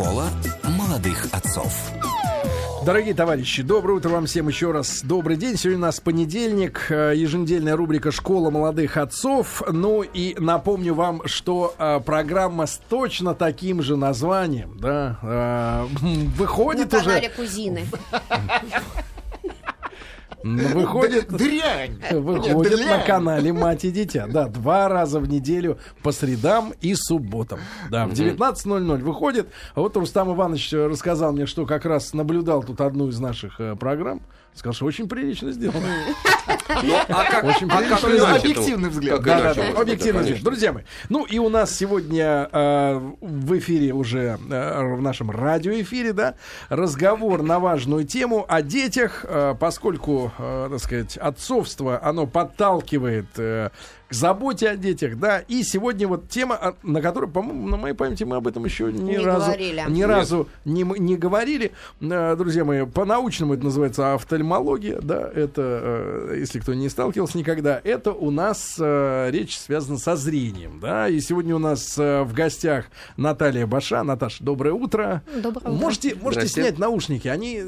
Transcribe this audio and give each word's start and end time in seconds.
Школа 0.00 0.30
молодых 0.64 1.26
отцов. 1.30 1.92
Дорогие 2.86 3.12
товарищи, 3.12 3.62
доброе 3.62 3.98
утро 3.98 4.08
вам 4.08 4.24
всем 4.24 4.48
еще 4.48 4.72
раз. 4.72 5.02
Добрый 5.02 5.36
день. 5.36 5.58
Сегодня 5.58 5.76
у 5.76 5.82
нас 5.82 6.00
понедельник, 6.00 6.86
э, 6.88 7.12
еженедельная 7.14 7.76
рубрика 7.76 8.10
«Школа 8.10 8.48
молодых 8.48 8.96
отцов». 8.96 9.62
Ну 9.70 10.00
и 10.00 10.34
напомню 10.38 10.94
вам, 10.94 11.20
что 11.26 11.74
э, 11.78 12.00
программа 12.00 12.64
с 12.64 12.80
точно 12.88 13.34
таким 13.34 13.82
же 13.82 13.98
названием, 13.98 14.78
да, 14.78 15.18
э, 15.20 15.86
выходит 16.34 16.92
На 16.92 16.98
уже... 16.98 17.06
канале 17.06 17.28
Кузины. 17.28 17.84
Выходит, 20.42 21.28
Дрянь! 21.28 22.00
выходит 22.10 22.56
Нет, 22.56 22.70
на 22.70 22.76
дрянь. 22.76 23.06
канале 23.06 23.52
«Мать 23.52 23.84
и 23.84 23.90
дитя». 23.90 24.26
Да, 24.26 24.48
два 24.48 24.88
раза 24.88 25.20
в 25.20 25.28
неделю 25.28 25.78
по 26.02 26.12
средам 26.12 26.72
и 26.80 26.94
субботам. 26.94 27.60
Да, 27.90 28.06
в 28.06 28.12
19.00 28.12 28.98
выходит. 29.02 29.48
А 29.74 29.80
вот 29.80 29.96
Рустам 29.96 30.34
Иванович 30.34 30.72
рассказал 30.72 31.32
мне, 31.32 31.46
что 31.46 31.66
как 31.66 31.84
раз 31.84 32.14
наблюдал 32.14 32.62
тут 32.62 32.80
одну 32.80 33.08
из 33.08 33.18
наших 33.20 33.60
э, 33.60 33.76
программ. 33.76 34.22
Сказал, 34.54 34.74
что 34.74 34.86
очень 34.86 35.08
прилично 35.08 35.52
сделано. 35.52 35.86
Ну, 36.82 36.96
а 37.08 37.24
как, 37.24 37.44
Очень 37.44 37.68
а 37.70 37.76
прилично. 37.78 38.34
Объективный 38.34 38.88
взгляд. 38.90 39.22
Да, 39.22 39.54
да, 39.54 39.74
конечно. 39.74 40.22
здесь. 40.22 40.42
Друзья 40.42 40.72
мои, 40.72 40.84
ну 41.08 41.24
и 41.24 41.38
у 41.38 41.48
нас 41.48 41.74
сегодня 41.74 42.48
э, 42.52 43.00
в 43.20 43.58
эфире 43.58 43.92
уже, 43.92 44.38
э, 44.50 44.94
в 44.94 45.00
нашем 45.00 45.30
радиоэфире, 45.30 46.12
да, 46.12 46.34
разговор 46.68 47.42
на 47.42 47.58
важную 47.58 48.04
тему 48.04 48.44
о 48.48 48.62
детях, 48.62 49.24
э, 49.28 49.54
поскольку, 49.58 50.32
так 50.36 50.78
сказать, 50.78 51.16
отцовство, 51.16 52.00
оно 52.02 52.26
подталкивает 52.26 53.28
к 54.10 54.12
заботе 54.14 54.68
о 54.70 54.76
детях, 54.76 55.16
да, 55.18 55.38
и 55.38 55.62
сегодня 55.62 56.08
вот 56.08 56.28
тема, 56.28 56.56
а, 56.60 56.74
на 56.82 57.00
которой, 57.00 57.30
по-моему, 57.30 57.68
на 57.68 57.76
моей 57.76 57.94
памяти 57.94 58.24
мы 58.24 58.36
об 58.36 58.48
этом 58.48 58.64
еще 58.64 58.92
ни 58.92 59.12
Не 59.12 59.18
разу, 59.18 59.46
говорили. 59.46 59.84
ни 59.88 59.98
Нет. 59.98 60.08
разу 60.08 60.48
не, 60.64 60.82
не 60.82 61.16
говорили. 61.16 61.70
Э, 62.00 62.34
Друзья 62.36 62.64
мои, 62.64 62.84
по-научному 62.86 63.54
это 63.54 63.62
называется 63.62 64.14
офтальмология, 64.14 64.98
да, 65.00 65.30
это, 65.32 65.52
э, 66.32 66.36
если 66.40 66.58
кто 66.58 66.74
не 66.74 66.88
сталкивался 66.88 67.38
никогда, 67.38 67.80
это 67.84 68.10
у 68.12 68.32
нас 68.32 68.76
э, 68.80 69.30
речь 69.30 69.56
связана 69.56 69.96
со 69.96 70.16
зрением, 70.16 70.80
да, 70.80 71.08
и 71.08 71.20
сегодня 71.20 71.54
у 71.54 71.60
нас 71.60 71.96
в 71.96 72.32
гостях 72.32 72.86
Наталья 73.16 73.66
Баша. 73.68 74.02
Наташа, 74.02 74.42
доброе 74.42 74.72
утро. 74.74 75.22
Доброе 75.36 75.60
утро. 75.60 75.70
Можете, 75.70 76.16
можете 76.20 76.48
снять 76.48 76.78
наушники, 76.80 77.28
они, 77.28 77.62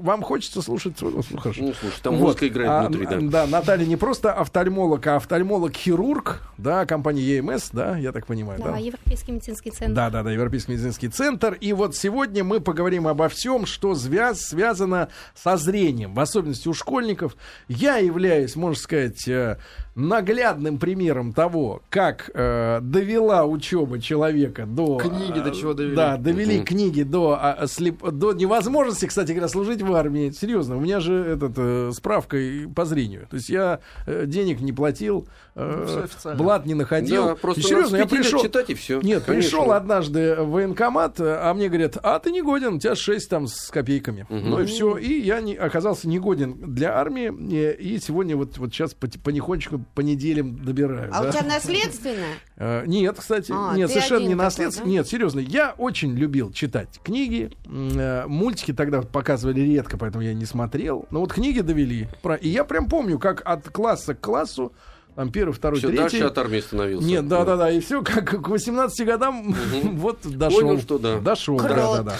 вам 0.00 0.22
хочется 0.22 0.60
слушать, 0.60 0.94
ну, 1.00 1.22
хорошо. 1.38 1.62
Ну, 1.62 1.72
слушай, 1.78 2.00
там 2.02 2.16
Вот. 2.16 2.20
музыка 2.26 2.48
играет 2.48 2.70
А, 2.70 2.88
внутри, 2.88 3.06
да. 3.06 3.18
Да, 3.20 3.46
Наталья 3.46 3.86
не 3.86 3.96
просто 3.96 4.32
офтальмолог, 4.32 5.06
а 5.06 5.20
офтальмолог-хирург, 5.68 6.40
да, 6.58 6.86
компания 6.86 7.22
ЕМС, 7.22 7.70
да, 7.72 7.96
я 7.96 8.12
так 8.12 8.26
понимаю, 8.26 8.60
Да, 8.62 8.72
да. 8.72 8.78
Европейский 8.78 9.32
медицинский 9.32 9.70
центр. 9.70 9.94
Да, 9.94 10.10
да, 10.10 10.22
да, 10.22 10.32
Европейский 10.32 10.72
медицинский 10.72 11.08
центр. 11.08 11.54
И 11.60 11.72
вот 11.72 11.94
сегодня 11.94 12.42
мы 12.44 12.60
поговорим 12.60 13.06
обо 13.06 13.28
всем, 13.28 13.66
что 13.66 13.92
связ- 13.92 14.34
связано 14.36 15.08
со 15.34 15.56
зрением, 15.56 16.14
в 16.14 16.20
особенности 16.20 16.68
у 16.68 16.74
школьников. 16.74 17.36
Я 17.68 17.96
являюсь, 17.98 18.56
можно 18.56 18.76
сказать, 18.80 19.26
э, 19.28 19.58
наглядным 19.94 20.78
примером 20.78 21.32
того, 21.32 21.82
как 21.90 22.30
э, 22.34 22.80
довела 22.82 23.44
учеба 23.44 24.00
человека 24.00 24.66
до... 24.66 24.98
Книги 24.98 25.40
до 25.40 25.50
э, 25.50 25.54
чего 25.54 25.74
довели. 25.74 25.96
Да, 25.96 26.16
довели 26.16 26.56
Мгм. 26.58 26.64
книги 26.64 27.02
до, 27.02 27.38
а, 27.40 27.64
слеп- 27.64 28.10
до 28.10 28.32
невозможности, 28.32 29.06
кстати 29.06 29.32
говоря, 29.32 29.48
служить 29.48 29.82
в 29.82 29.92
армии. 29.94 30.30
Серьезно, 30.30 30.76
у 30.76 30.80
меня 30.80 31.00
же 31.00 31.14
этот, 31.14 31.52
э, 31.56 31.90
справка 31.92 32.36
по 32.74 32.84
зрению. 32.84 33.26
То 33.28 33.36
есть 33.36 33.48
я 33.48 33.80
э, 34.06 34.24
денег 34.26 34.60
не 34.60 34.72
платил, 34.72 35.28
э, 35.58 35.76
Ну, 35.80 35.86
всё 35.86 36.04
официально. 36.04 36.42
блат 36.42 36.66
не 36.66 36.74
находил. 36.74 37.26
Да, 37.26 37.34
просто 37.34 37.60
И 37.60 37.64
серьезно, 37.64 37.96
я 37.96 38.06
пришел... 38.06 38.42
читать 38.42 38.70
и 38.70 38.74
все. 38.74 39.00
Нет, 39.00 39.24
пришел 39.24 39.72
однажды 39.72 40.36
в 40.36 40.50
военкомат, 40.50 41.16
а 41.20 41.52
мне 41.54 41.68
говорят, 41.68 41.96
а 42.02 42.18
ты 42.18 42.30
не 42.30 42.42
годен, 42.42 42.74
у 42.74 42.78
тебя 42.78 42.94
6 42.94 43.28
там 43.28 43.46
с 43.46 43.70
копейками. 43.70 44.26
Мгм. 44.28 44.50
Ну 44.50 44.60
и 44.62 44.66
все. 44.66 44.96
И 44.96 45.20
я 45.20 45.40
не, 45.40 45.54
оказался 45.54 46.08
не 46.08 46.18
годен 46.18 46.54
для 46.74 46.96
армии. 46.98 47.32
И, 47.50 47.94
и 47.94 47.98
сегодня 47.98 48.36
вот, 48.36 48.58
вот 48.58 48.72
сейчас 48.72 48.94
пот- 48.94 49.18
понехонечку 49.22 49.80
по 49.94 50.00
неделям 50.00 50.64
добираю. 50.64 51.10
А 51.12 51.22
да. 51.22 51.28
у 51.28 51.32
тебя 51.32 51.42
наследственно? 51.44 52.26
Э, 52.60 52.82
Нет, 52.86 53.16
кстати, 53.16 53.52
А, 53.54 53.76
нет, 53.76 53.88
совершенно 53.88 54.26
не 54.26 54.34
наследство. 54.34 54.84
да? 54.84 54.90
Нет, 54.90 55.06
серьезно, 55.06 55.38
я 55.38 55.74
очень 55.78 56.12
любил 56.16 56.50
читать 56.52 56.98
книги, 57.04 57.52
э, 57.66 58.24
мультики 58.26 58.72
тогда 58.72 59.00
показывали 59.02 59.60
редко, 59.60 59.96
поэтому 59.96 60.24
я 60.24 60.34
не 60.34 60.44
смотрел. 60.44 61.06
Но 61.12 61.20
вот 61.20 61.32
книги 61.32 61.60
довели. 61.60 62.08
И 62.40 62.48
я 62.48 62.64
прям 62.64 62.88
помню, 62.88 63.20
как 63.20 63.42
от 63.44 63.68
класса 63.68 64.14
к 64.16 64.20
классу, 64.20 64.72
там 65.18 65.32
первый, 65.32 65.50
второй, 65.52 65.80
Все 65.80 65.88
третий. 65.88 66.02
дальше 66.02 66.24
от 66.26 66.38
армии 66.38 66.60
становился. 66.60 67.04
Нет, 67.04 67.26
да, 67.26 67.44
да, 67.44 67.56
да, 67.56 67.72
и 67.72 67.80
все, 67.80 68.04
как 68.04 68.40
к 68.40 68.48
18 68.48 69.04
годам 69.04 69.52
вот 69.94 70.20
дошел. 70.22 70.60
Понял, 70.60 70.78
что 70.78 70.96
да. 71.00 71.18
Дошел, 71.18 71.58
да, 71.58 71.74
да, 71.74 72.02
да. 72.04 72.16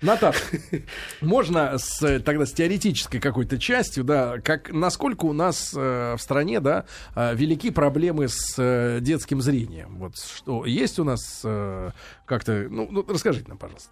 Наташ, 0.00 0.36
можно 1.20 1.76
с, 1.76 2.20
тогда 2.20 2.46
с 2.46 2.52
теоретической 2.52 3.20
какой-то 3.20 3.58
частью, 3.58 4.02
да, 4.02 4.38
как 4.40 4.72
насколько 4.72 5.26
у 5.26 5.34
нас 5.34 5.74
э, 5.76 6.14
в 6.16 6.22
стране, 6.22 6.60
да, 6.60 6.86
э, 7.14 7.34
велики 7.34 7.68
проблемы 7.70 8.28
с 8.28 8.54
э, 8.56 9.00
детским 9.02 9.42
зрением? 9.42 9.98
Вот 9.98 10.16
что 10.16 10.64
есть 10.64 10.98
у 10.98 11.04
нас 11.04 11.42
э, 11.44 11.90
как-то, 12.24 12.66
ну, 12.70 12.88
ну, 12.90 13.04
расскажите 13.06 13.46
нам, 13.48 13.58
пожалуйста. 13.58 13.90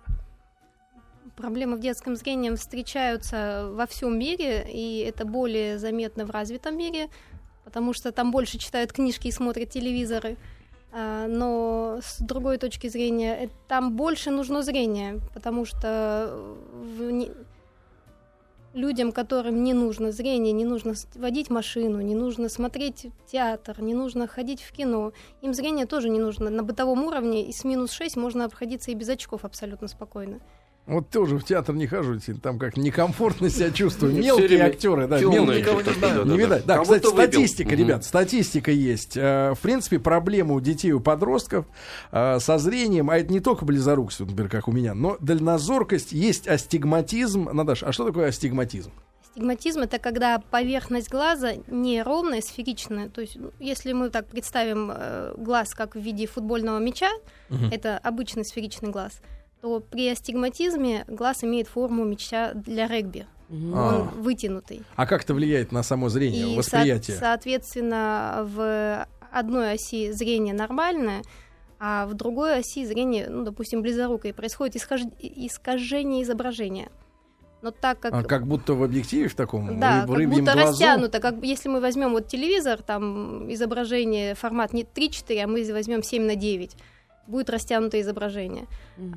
Проблемы 1.37 1.77
в 1.77 1.81
детском 1.81 2.17
зрении 2.17 2.49
встречаются 2.55 3.69
во 3.75 3.87
всем 3.87 4.19
мире, 4.19 4.67
и 4.73 5.00
это 5.00 5.27
более 5.27 5.78
заметно 5.78 6.25
в 6.25 6.31
развитом 6.31 6.78
мире, 6.78 7.09
потому 7.66 7.93
что 7.93 8.12
там 8.12 8.31
больше 8.31 8.59
читают 8.59 8.93
книжки 8.93 9.27
и 9.27 9.32
смотрят 9.32 9.71
телевизоры. 9.71 10.37
А, 10.93 11.27
Но 11.27 11.99
с 12.00 12.21
другой 12.21 12.59
точки 12.59 12.87
зрения, 12.88 13.37
э, 13.44 13.49
там 13.69 13.97
больше 13.97 14.31
нужно 14.31 14.62
зрение, 14.62 15.21
потому 15.34 15.65
что 15.66 16.32
не- 16.99 17.32
людям, 18.72 19.10
которым 19.10 19.65
не 19.65 19.72
нужно 19.72 20.12
зрение, 20.12 20.53
не 20.53 20.65
нужно 20.65 20.94
водить 21.16 21.50
машину, 21.50 22.00
не 22.00 22.15
нужно 22.15 22.49
смотреть 22.49 23.06
театр, 23.26 23.82
не 23.82 23.94
нужно 23.94 24.28
ходить 24.28 24.62
в 24.62 24.71
кино, 24.72 25.12
им 25.43 25.55
зрение 25.55 25.87
тоже 25.87 26.09
не 26.09 26.21
нужно. 26.21 26.50
На 26.50 26.62
бытовом 26.62 27.05
уровне 27.05 27.49
и 27.49 27.53
с 27.53 27.65
минус 27.65 27.91
6 27.91 28.16
можно 28.16 28.44
обходиться 28.44 28.91
и 28.91 28.94
без 28.94 29.09
очков 29.09 29.44
абсолютно 29.44 29.88
спокойно. 29.88 30.38
Вот 30.87 31.11
тоже 31.11 31.37
в 31.37 31.43
театр 31.45 31.75
не 31.75 31.89
хожу, 31.89 32.21
там 32.41 32.61
как 32.61 32.77
некомфортно 32.77 33.51
себя 33.51 33.73
чувствую. 33.73 34.13
Мелкие 34.15 34.63
актеры, 34.63 35.09
да, 35.09 35.19
мелкие. 35.21 35.65
что-то, 35.65 36.01
да, 36.01 36.15
да, 36.19 36.23
Не 36.23 36.29
да. 36.31 36.37
видать. 36.37 36.65
Да, 36.67 36.79
кстати, 36.79 37.05
выпил. 37.07 37.11
статистика, 37.19 37.71
Мгм. 37.71 37.79
ребят, 37.79 38.05
статистика 38.05 38.71
есть. 38.71 39.17
Э, 39.17 39.55
В 39.57 39.59
принципе, 39.61 39.99
проблема 39.99 40.55
у 40.55 40.61
детей, 40.61 40.93
у 40.93 41.01
подростков 41.01 41.67
э, 42.13 42.39
со 42.39 42.59
зрением, 42.59 43.11
а 43.11 43.19
это 43.19 43.33
не 43.33 43.41
только 43.41 43.65
близорукость, 43.65 44.21
например, 44.21 44.49
как 44.49 44.69
у 44.69 44.73
меня, 44.73 44.95
но 44.95 45.17
дальнозоркость, 45.21 46.13
есть 46.13 46.47
астигматизм. 46.47 47.49
Наташа, 47.53 47.87
а 47.89 47.93
что 47.93 48.07
такое 48.07 48.29
астигматизм? 48.29 48.93
Стигматизм 49.33 49.81
это 49.81 49.99
когда 49.99 50.39
поверхность 50.39 51.11
глаза 51.11 51.55
не 51.67 52.01
ровная, 52.03 52.41
сферичная. 52.41 53.09
То 53.09 53.23
есть, 53.23 53.37
ну, 53.37 53.51
если 53.59 53.93
мы 53.93 54.09
так 54.11 54.29
представим 54.29 54.93
э, 54.95 55.35
глаз 55.37 55.75
как 55.75 55.97
в 55.97 56.01
виде 56.01 56.27
футбольного 56.27 56.79
мяча, 56.79 57.09
Мгм. 57.49 57.71
это 57.73 57.99
обычный 57.99 58.45
сферичный 58.45 58.91
глаз, 58.91 59.21
то 59.66 59.81
при 59.81 60.09
астигматизме 60.09 61.04
глаз 61.09 61.43
имеет 61.43 61.66
форму 61.66 62.04
мяча 62.04 62.53
для 62.54 62.87
регби. 62.87 63.27
А. 63.50 64.09
Он 64.15 64.22
вытянутый. 64.22 64.82
А 64.94 65.06
как 65.09 65.25
это 65.25 65.34
влияет 65.34 65.72
на 65.72 65.82
само 65.82 66.09
зрение, 66.09 66.53
И, 66.53 66.56
восприятие? 66.56 67.16
со- 67.16 67.21
соответственно, 67.22 68.43
в 68.49 69.09
одной 69.32 69.72
оси 69.72 70.12
зрение 70.12 70.55
нормальное, 70.55 71.22
а 71.81 72.06
в 72.06 72.15
другой 72.15 72.59
оси 72.60 72.84
зрение, 72.87 73.28
ну, 73.28 73.43
допустим, 73.44 73.82
близорукой, 73.82 74.32
происходит 74.32 74.76
исхож- 74.76 75.12
искажение 75.21 76.22
изображения. 76.22 76.88
Но 77.62 77.72
так 77.72 77.99
как 77.99 78.12
А, 78.15 78.22
как 78.22 78.47
будто 78.47 78.75
в 78.75 78.84
объективе 78.84 79.26
в 79.26 79.34
таком 79.34 79.81
да, 79.81 80.06
рыб- 80.06 80.31
как 80.31 80.38
будто 80.38 80.53
глазу? 80.53 80.69
растянуто. 80.71 81.19
Как 81.19 81.43
если 81.43 81.69
мы 81.69 81.81
возьмем 81.81 82.12
вот 82.12 82.28
телевизор, 82.28 82.81
там 82.82 83.53
изображение, 83.53 84.37
формат 84.37 84.72
не 84.72 84.84
3-4, 84.84 85.41
а 85.43 85.47
мы 85.49 85.65
возьмем 85.72 86.05
7 86.05 86.22
на 86.22 86.37
9, 86.37 86.76
будет 87.26 87.50
растянутое 87.50 88.00
изображение. 88.03 88.66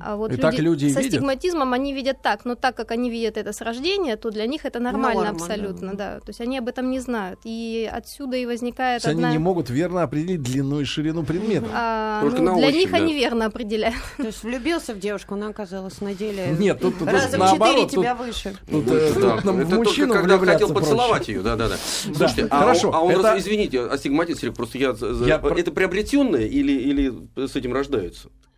А 0.00 0.16
вот 0.16 0.32
И 0.32 0.36
так 0.36 0.58
люди 0.58 0.86
и 0.86 0.90
с 0.90 0.96
видят? 0.96 1.12
астигматизмом 1.14 1.72
они 1.72 1.94
видят 1.94 2.20
так, 2.22 2.44
но 2.44 2.54
так 2.54 2.74
как 2.76 2.90
они 2.90 3.08
видят 3.10 3.36
это 3.38 3.52
с 3.52 3.60
рождения, 3.62 4.16
то 4.16 4.30
для 4.30 4.46
них 4.46 4.66
это 4.66 4.78
нормально 4.78 5.24
Норма, 5.24 5.36
абсолютно, 5.36 5.94
да. 5.94 6.18
То 6.20 6.28
есть 6.28 6.40
они 6.40 6.58
об 6.58 6.68
этом 6.68 6.90
не 6.90 7.00
знают. 7.00 7.40
И 7.44 7.88
отсюда 7.90 8.36
и 8.36 8.44
возникает 8.44 9.02
То 9.02 9.08
есть 9.08 9.16
одна... 9.16 9.28
они 9.28 9.38
не 9.38 9.42
могут 9.42 9.70
верно 9.70 10.02
определить 10.02 10.42
длину 10.42 10.80
и 10.80 10.84
ширину 10.84 11.22
предмета. 11.22 11.66
а, 11.72 12.20
Только 12.22 12.42
ну, 12.42 12.52
на 12.52 12.58
для 12.58 12.66
ощупь, 12.68 12.78
них 12.80 12.90
да. 12.90 12.96
они 12.98 13.14
верно 13.14 13.46
определяют. 13.46 13.96
То 14.18 14.24
есть 14.26 14.42
влюбился 14.42 14.92
в 14.92 14.98
девушку, 14.98 15.34
она 15.34 15.48
оказалась 15.48 16.00
на 16.00 16.14
деле 16.14 16.54
Нет, 16.58 16.78
тут, 16.80 16.98
тут 16.98 17.08
раза 17.08 17.38
в 17.38 17.52
четыре 17.52 17.88
тебя 17.88 18.14
выше. 18.14 18.54
тут, 18.70 18.84
э, 18.88 19.12
да. 19.20 19.36
нам 19.44 19.56
в 19.56 19.60
Это 19.60 19.70
только 19.70 19.74
мужчину 19.76 20.14
когда 20.14 20.38
хотел 20.38 20.68
проще. 20.68 20.80
поцеловать 20.80 21.28
ее, 21.28 21.40
да, 21.42 21.56
да, 21.56 21.68
да. 21.68 21.76
Слушайте, 22.14 22.46
а, 22.50 22.60
хорошо, 22.60 22.90
а 22.92 23.00
он 23.00 23.12
это- 23.12 23.22
раз- 23.22 23.40
извините, 23.40 23.80
астигматизм, 23.86 24.52
просто 24.52 24.78
я, 24.78 24.90
это 24.90 25.70
приобретенное 25.72 26.46
или, 26.46 26.72
или 26.72 27.46
с 27.46 27.56
этим 27.56 27.72
рождаются? 27.72 27.99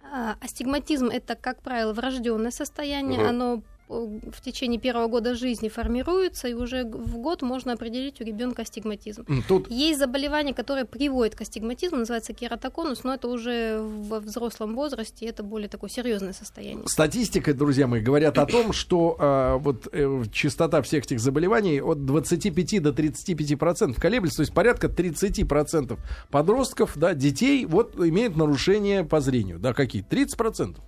А, 0.02 0.36
Астигматизм 0.40 1.06
это, 1.06 1.34
как 1.34 1.62
правило, 1.62 1.92
врожденное 1.92 2.50
состояние. 2.50 3.20
Мгм. 3.20 3.28
Оно 3.28 3.62
в 3.88 4.40
течение 4.40 4.80
первого 4.80 5.08
года 5.08 5.34
жизни 5.34 5.68
формируется, 5.68 6.48
и 6.48 6.54
уже 6.54 6.84
в 6.84 7.18
год 7.18 7.42
можно 7.42 7.72
определить 7.72 8.20
у 8.20 8.24
ребенка 8.24 8.62
астигматизм. 8.62 9.26
Тут 9.48 9.70
Есть 9.70 9.98
заболевание, 9.98 10.54
которое 10.54 10.84
приводит 10.84 11.34
к 11.34 11.42
астигматизму, 11.42 11.98
называется 11.98 12.32
кератоконус, 12.32 13.04
но 13.04 13.14
это 13.14 13.28
уже 13.28 13.80
во 13.80 14.20
взрослом 14.20 14.74
возрасте, 14.74 15.26
это 15.26 15.42
более 15.42 15.68
такое 15.68 15.90
серьезное 15.90 16.32
состояние. 16.32 16.86
Статистика, 16.86 17.54
друзья 17.54 17.86
мои, 17.86 18.00
говорят 18.00 18.38
о 18.38 18.46
том, 18.46 18.72
что 18.72 19.16
а, 19.18 19.58
вот 19.58 19.88
э, 19.92 20.22
частота 20.32 20.82
всех 20.82 21.04
этих 21.04 21.20
заболеваний 21.20 21.80
от 21.80 22.04
25 22.06 22.82
до 22.82 22.92
35 22.92 23.58
процентов 23.58 24.00
колеблется, 24.00 24.38
то 24.38 24.42
есть 24.42 24.54
порядка 24.54 24.88
30 24.88 25.46
процентов 25.48 26.00
подростков, 26.30 26.92
да, 26.96 27.14
детей, 27.14 27.66
вот 27.66 27.96
имеют 27.96 28.36
нарушение 28.36 29.04
по 29.04 29.20
зрению, 29.20 29.58
да, 29.58 29.74
какие? 29.74 30.02
30 30.02 30.36
процентов. 30.36 30.84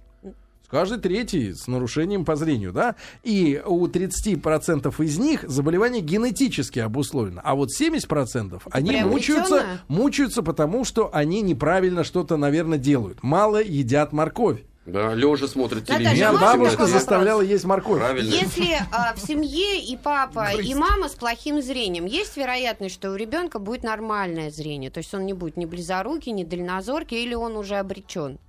Каждый 0.74 0.98
третий 0.98 1.54
с 1.54 1.68
нарушением 1.68 2.24
по 2.24 2.34
зрению, 2.34 2.72
да? 2.72 2.96
И 3.22 3.62
у 3.64 3.86
30% 3.86 5.04
из 5.04 5.18
них 5.20 5.44
заболевание 5.48 6.02
генетически 6.02 6.80
обусловлено. 6.80 7.40
А 7.44 7.54
вот 7.54 7.68
70% 7.70 8.60
они 8.72 9.04
мучаются, 9.04 9.66
мучаются, 9.86 10.42
потому 10.42 10.84
что 10.84 11.10
они 11.12 11.42
неправильно 11.42 12.02
что-то, 12.02 12.36
наверное, 12.36 12.78
делают. 12.78 13.22
Мало 13.22 13.62
едят 13.62 14.12
морковь. 14.12 14.64
Да, 14.84 15.14
лежа 15.14 15.46
смотрит 15.46 15.86
телевизор. 15.86 16.12
Меня 16.12 16.32
бабушка 16.32 16.86
заставляла 16.86 17.42
есть 17.42 17.64
морковь. 17.64 18.00
Правильно. 18.00 18.34
Если 18.34 18.76
а, 18.90 19.14
в 19.14 19.20
семье 19.20 19.80
и 19.80 19.96
папа, 19.96 20.54
и 20.54 20.74
мама 20.74 21.08
с 21.08 21.12
плохим 21.12 21.62
зрением, 21.62 22.04
есть 22.04 22.36
вероятность, 22.36 22.96
что 22.96 23.12
у 23.12 23.14
ребенка 23.14 23.60
будет 23.60 23.84
нормальное 23.84 24.50
зрение? 24.50 24.90
То 24.90 24.98
есть 24.98 25.14
он 25.14 25.24
не 25.24 25.34
будет 25.34 25.56
ни 25.56 25.66
близорукий, 25.66 26.32
ни 26.32 26.42
дальнозоркий, 26.42 27.22
или 27.22 27.34
он 27.34 27.56
уже 27.56 27.76
обречен? 27.76 28.40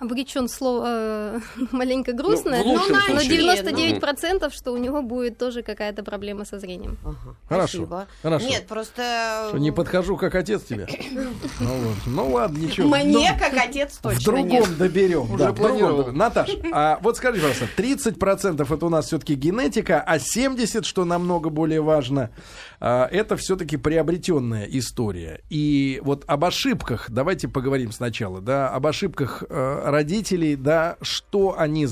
Обречен 0.00 0.48
слово 0.48 0.84
э, 0.86 1.40
маленько 1.72 2.12
грустное, 2.12 2.62
в 2.62 2.66
лучшем 2.66 2.92
но, 2.92 3.14
но 3.14 3.20
случае. 3.20 4.00
99% 4.00 4.50
что 4.52 4.72
у 4.72 4.78
него 4.78 5.02
будет 5.02 5.36
тоже 5.36 5.62
какая-то 5.62 6.02
проблема 6.02 6.46
со 6.46 6.58
зрением. 6.58 6.96
Ага, 7.04 7.36
Хорошо, 7.48 7.68
спасибо. 7.68 8.06
хорошо. 8.22 8.46
Нет, 8.48 8.66
просто... 8.66 9.46
Что, 9.48 9.58
не 9.58 9.70
подхожу 9.70 10.16
как 10.16 10.34
отец 10.34 10.62
тебе. 10.62 10.86
Ну, 11.60 11.68
вот. 11.76 11.96
ну 12.06 12.30
ладно, 12.32 12.56
ничего. 12.58 12.88
Мне, 12.88 13.30
Ну, 13.32 13.38
как 13.38 13.52
отец, 13.54 13.98
в 13.98 14.02
точно 14.02 14.24
другом 14.24 14.50
нет. 14.50 14.78
доберем. 14.78 15.30
Уже 15.30 15.44
да, 15.44 15.52
в 15.52 15.54
другом 15.54 15.70
планировал. 15.70 15.96
доберем. 15.98 16.18
Наташ, 16.18 16.50
а 16.72 16.98
вот 17.02 17.16
скажи, 17.18 17.36
пожалуйста, 17.40 17.66
30% 17.76 18.74
это 18.74 18.86
у 18.86 18.88
нас 18.88 19.06
все-таки 19.06 19.34
генетика, 19.34 20.00
а 20.00 20.16
70%, 20.16 20.84
что 20.84 21.04
намного 21.04 21.50
более 21.50 21.82
важно, 21.82 22.30
это 22.80 23.36
все-таки 23.36 23.76
приобретенная 23.76 24.64
история. 24.64 25.42
И 25.50 26.00
вот 26.02 26.24
об 26.26 26.44
ошибках 26.46 27.10
давайте 27.10 27.46
поговорим 27.46 27.92
сначала, 27.92 28.40
да, 28.40 28.70
об 28.70 28.86
ошибках 28.86 29.44
э, 29.48 29.82
родителей, 29.84 30.56
да, 30.56 30.96
что 31.02 31.58
они 31.58 31.86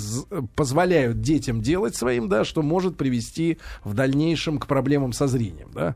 позволяют 0.56 1.20
детям 1.20 1.60
делать 1.60 1.94
своим, 1.94 2.28
да, 2.30 2.44
что 2.44 2.62
может 2.62 2.96
привести 2.96 3.58
в 3.84 3.92
дальнейшем 3.92 4.58
к 4.58 4.66
проблемам 4.66 5.12
со 5.12 5.26
зрением, 5.26 5.70
да. 5.74 5.94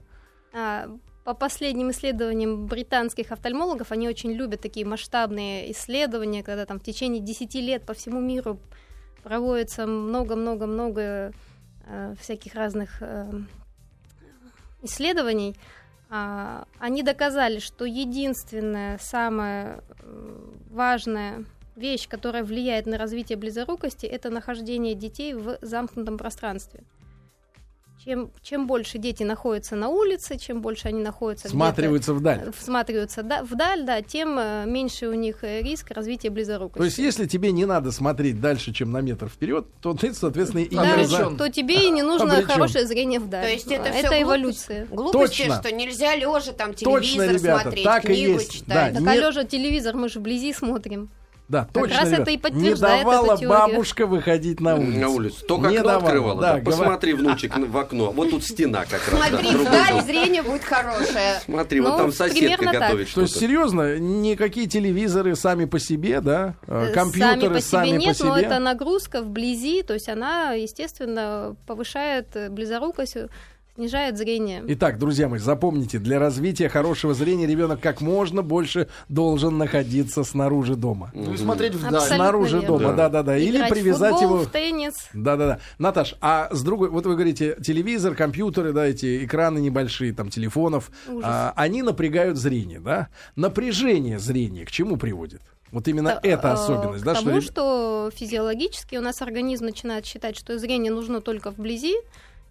А, 0.53 0.89
По 1.25 1.33
последним 1.33 1.91
исследованиям 1.91 2.67
британских 2.67 3.33
офтальмологов, 3.33 3.93
они 3.93 4.09
очень 4.09 4.33
любят 4.33 4.61
такие 4.61 4.85
масштабные 4.85 5.73
исследования, 5.73 6.43
когда 6.43 6.67
там 6.67 6.79
в 6.79 6.83
течение 6.83 7.23
10 7.23 7.55
лет 7.55 7.87
по 7.87 7.95
всему 7.95 8.21
миру 8.21 8.61
проводится 9.23 9.87
много-много-много 9.87 11.33
э, 11.87 12.15
всяких 12.21 12.55
разных 12.55 13.01
э, 13.01 13.31
исследований. 14.83 15.57
А, 16.11 16.67
Они 16.79 17.03
доказали, 17.03 17.59
что 17.59 17.85
единственная 17.85 18.99
самая 18.99 19.83
важная 20.71 21.45
вещь, 21.77 22.09
которая 22.09 22.45
влияет 22.45 22.87
на 22.87 22.99
развитие 22.99 23.39
близорукости, 23.39 24.07
это 24.07 24.31
нахождение 24.31 24.95
детей 24.95 25.35
в 25.35 25.59
замкнутом 25.63 26.19
пространстве. 26.19 26.85
Чем, 28.05 28.31
чем 28.43 28.67
больше 28.67 28.99
дети 28.99 29.23
находятся 29.23 29.77
на 29.77 29.89
улице, 29.89 30.37
чем 30.37 30.61
больше 30.61 30.89
они 30.89 31.01
находятся 31.01 31.47
где-то, 31.47 31.57
Сматриваются 31.57 32.15
вдаль. 32.15 32.41
э, 32.47 32.51
всматриваются 32.57 33.23
да- 33.23 33.45
вдаль, 33.45 33.85
да, 33.85 34.03
тем 34.03 34.37
э, 34.41 34.65
меньше 34.67 35.07
у 35.09 35.13
них 35.15 35.45
э, 35.45 35.63
риск 35.63 35.91
развития 35.93 36.31
близорукости. 36.31 36.79
То 36.79 36.85
есть, 36.85 36.99
если 36.99 37.27
тебе 37.27 37.53
не 37.53 37.65
надо 37.65 37.93
смотреть 37.93 38.41
дальше, 38.41 38.73
чем 38.73 38.91
на 38.91 39.03
метр 39.03 39.29
вперед, 39.29 39.67
то 39.81 39.95
ты, 39.95 40.13
соответственно, 40.15 40.63
и 40.63 40.75
да, 40.75 40.97
не 40.97 41.05
за- 41.05 41.31
то 41.37 41.49
тебе 41.49 41.87
и 41.87 41.91
не 41.91 42.03
нужно 42.03 42.33
Обречён. 42.33 42.49
хорошее 42.51 42.87
зрение 42.87 43.21
вдаль. 43.21 43.45
То 43.45 43.51
есть 43.53 43.71
это, 43.71 43.85
А, 43.85 43.89
это 43.89 44.09
глупость- 44.09 44.23
эволюция. 44.23 44.87
Глупости, 44.87 45.39
Точно. 45.43 45.61
что 45.61 45.73
нельзя 45.73 46.17
лежа 46.17 46.53
там 46.53 46.75
Точно, 46.75 47.01
телевизор 47.03 47.35
ребята, 47.37 47.63
смотреть, 47.63 47.85
так 47.85 48.05
и 48.05 48.07
книгу 48.09 48.33
есть, 48.33 48.53
читать. 48.53 48.67
да. 48.95 48.99
Так, 49.01 49.09
а 49.09 49.15
Нет. 49.15 49.25
лежа 49.25 49.45
телевизор 49.45 49.95
мы 49.95 50.09
же 50.09 50.19
вблизи 50.19 50.53
смотрим. 50.53 51.09
Да, 51.53 51.65
Как 51.65 51.83
точно, 51.83 51.97
раз 51.99 52.07
ребят. 52.09 52.21
это 52.21 52.31
и 52.31 52.33
Не 52.35 52.39
подтверждает 52.39 53.05
давала 53.05 53.35
эту 53.35 53.47
бабушка 53.49 54.07
выходить 54.07 54.59
на 54.61 54.77
улицу. 54.77 54.99
На 54.99 55.09
улицу. 55.11 55.47
Только 55.47 55.69
Не 55.69 55.77
окно 55.77 55.89
давала, 55.91 56.07
открывала. 56.07 56.41
да, 56.41 56.53
Да, 56.55 56.61
говор- 56.61 56.65
Посмотри, 56.79 57.13
внучек, 57.13 57.59
в 57.59 57.77
окно. 57.77 58.11
Вот 58.13 58.31
тут 58.31 58.43
стена 58.43 58.85
как 58.89 59.07
раз. 59.07 59.21
да, 59.21 59.29
Смотри, 59.29 59.51
вдаль 59.57 59.91
дом. 59.93 60.01
зрение 60.01 60.43
будет 60.43 60.65
хорошее. 60.65 61.41
Смотри, 61.45 61.81
Ну, 61.81 61.91
вот 61.91 61.99
там 61.99 62.11
соседка 62.13 62.65
готовит 62.65 62.91
То 62.91 62.99
есть, 62.99 63.11
что-то. 63.11 63.29
серьезно, 63.39 63.99
никакие 63.99 64.67
телевизоры 64.67 65.37
сами 65.37 65.67
по 65.67 65.79
себе, 65.79 66.23
да? 66.23 66.55
Э, 66.67 66.91
Компьютеры 66.95 67.61
сами 67.61 67.89
по 67.89 67.93
себе 67.93 67.99
нет, 68.07 68.19
по 68.19 68.25
но 68.25 68.37
себе. 68.39 68.47
это 68.47 68.59
нагрузка 68.59 69.21
вблизи, 69.21 69.83
то 69.83 69.93
есть 69.93 70.09
она, 70.09 70.53
естественно, 70.55 71.55
повышает 71.67 72.35
э, 72.35 72.49
близорукость, 72.49 73.17
э, 73.17 73.29
снижает 73.77 74.19
зрение. 74.19 74.63
Итак, 74.69 74.99
друзья 74.99 75.29
мои, 75.29 75.39
запомните, 75.39 75.99
для 75.99 76.19
развития 76.19 76.69
хорошего 76.69 77.15
зрения 77.15 77.47
ребенок 77.47 77.81
как 77.81 78.01
можно 78.01 78.43
больше 78.43 78.89
должен 79.09 79.57
находиться 79.57 80.25
снаружи 80.25 80.77
дома. 80.77 81.11
Ну 81.15 81.33
и 81.33 81.37
смотреть 81.37 81.75
вдаль. 81.75 81.95
Абсолютно 81.95 82.17
снаружи 82.17 82.61
верно. 82.61 82.79
дома, 82.79 82.91
Да. 82.91 82.97
да-да-да. 82.97 83.39
Или 83.39 83.57
Играть 83.57 83.71
в 83.71 83.75
привязать 83.75 84.13
футбол, 84.15 84.37
его... 84.37 84.45
в 84.45 84.51
теннис. 84.51 84.95
Да-да-да. 85.15 85.59
Наташ, 85.79 86.17
а 86.21 86.49
с 86.51 86.63
другой, 86.63 86.91
вот 86.91 87.07
вы 87.07 87.15
говорите, 87.15 87.57
телевизор, 87.63 88.15
компьютеры, 88.15 88.73
да, 88.73 88.87
эти 88.87 89.25
экраны 89.25 89.59
небольшие, 89.59 90.13
там, 90.13 90.29
телефонов, 90.29 90.91
Ужас. 91.09 91.25
а, 91.25 91.53
они 91.57 91.83
напрягают 91.83 92.37
зрение, 92.37 92.81
да? 92.81 93.09
Напряжение 93.37 94.19
зрения 94.19 94.67
к 94.67 94.71
чему 94.71 94.97
приводит? 94.99 95.41
Вот 95.71 95.89
именно 95.89 96.11
Та- 96.11 96.21
эта 96.29 96.53
особенность, 96.53 97.03
К 97.03 97.07
да, 97.07 97.15
тому, 97.15 97.41
что... 97.41 97.51
что, 97.53 98.11
физиологически 98.15 98.97
у 98.97 99.01
нас 99.01 99.23
организм 99.23 99.65
начинает 99.65 100.05
считать, 100.05 100.37
что 100.37 100.59
зрение 100.59 100.93
нужно 100.93 101.23
только 101.23 101.51
вблизи, 101.51 101.95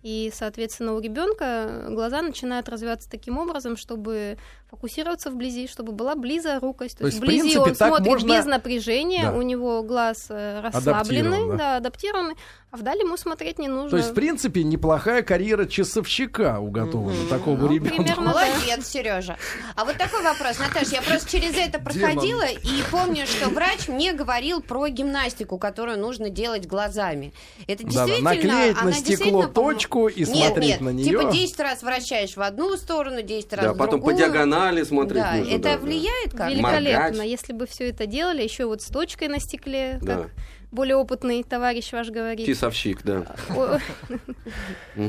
и, 0.03 0.31
соответственно, 0.33 0.94
у 0.94 1.00
ребенка 1.00 1.86
глаза 1.89 2.21
начинают 2.21 2.69
развиваться 2.69 3.09
таким 3.09 3.38
образом, 3.38 3.77
чтобы 3.77 4.38
фокусироваться 4.71 5.29
вблизи, 5.29 5.68
чтобы 5.68 5.91
была 5.91 6.15
близорукость. 6.15 6.97
То, 6.97 7.01
То 7.03 7.06
есть 7.07 7.18
вблизи 7.19 7.41
принципе, 7.41 7.59
он 7.59 7.75
смотрит 7.75 8.07
можно- 8.07 8.38
без 8.38 8.45
напряжения, 8.45 9.23
Да. 9.25 9.33
у 9.38 9.41
него 9.41 9.83
глаз 9.83 10.27
э, 10.29 10.62
расслабленный, 10.63 11.50
да. 11.51 11.56
да, 11.57 11.77
адаптированный, 11.77 12.35
а 12.71 12.77
вдали 12.77 13.01
ему 13.01 13.18
смотреть 13.18 13.59
не 13.59 13.68
нужно. 13.68 13.89
То 13.91 13.97
есть, 13.97 14.12
в 14.12 14.13
принципе, 14.13 14.63
неплохая 14.63 15.23
карьера 15.23 15.65
часовщика 15.65 16.59
уготована 16.59 17.18
такому 17.29 17.57
Ну, 17.57 17.73
ребенку. 17.73 17.97
примерно. 17.97 18.21
Молодец, 18.29 18.88
Сережа. 18.88 19.35
А 19.75 19.83
вот 19.83 19.97
такой 19.97 20.23
вопрос, 20.23 20.57
Наташа, 20.57 20.95
я 20.95 21.01
просто 21.01 21.29
через 21.29 21.57
это 21.57 21.79
проходила 21.79 22.45
и 22.45 22.81
помню, 22.89 23.25
что 23.27 23.50
врач 23.50 23.89
мне 23.89 24.13
говорил 24.13 24.62
про 24.62 24.88
гимнастику, 24.88 25.57
которую 25.57 26.00
нужно 26.00 26.29
делать 26.29 26.66
глазами. 26.66 27.33
Это 27.68 27.83
действительно... 27.83 28.30
наклеить 28.31 28.81
на 28.81 28.94
стекло 28.94 29.47
точку 29.47 30.07
и 30.07 30.19
нет, 30.21 30.30
смотреть 30.30 30.69
нет, 30.69 30.81
на 30.81 30.90
нее. 30.92 31.09
Типа 31.09 31.25
10 31.31 31.59
раз 31.59 31.83
вращаешь 31.83 32.37
в 32.37 32.42
одну 32.42 32.78
сторону, 32.78 33.21
10 33.21 33.51
раз 33.51 33.66
Да, 33.66 33.73
в 33.73 33.78
потом 33.78 33.99
по 33.99 34.07
другую. 34.13 34.16
Диагонали 34.61 34.83
смотреть 34.83 35.23
Да, 35.23 35.33
нужно. 35.35 35.51
это 35.53 35.63
да, 35.63 35.75
да. 35.75 35.77
влияет 35.80 36.31
как? 36.33 36.49
Великолепно. 36.49 36.99
Моргать. 37.09 37.25
Если 37.27 37.53
бы 37.53 37.65
все 37.68 37.89
это 37.89 38.06
делали, 38.06 38.41
еще 38.44 38.65
вот 38.65 38.81
с 38.81 38.87
точкой 38.87 39.27
на 39.27 39.39
стекле, 39.39 39.99
Да. 40.01 40.15
как 40.18 40.30
более 40.71 40.95
опытный 40.95 41.44
товарищ 41.44 41.91
ваш 41.91 42.09
говорит. 42.09 42.45
Часовщик, 42.47 43.01
да. 43.03 43.25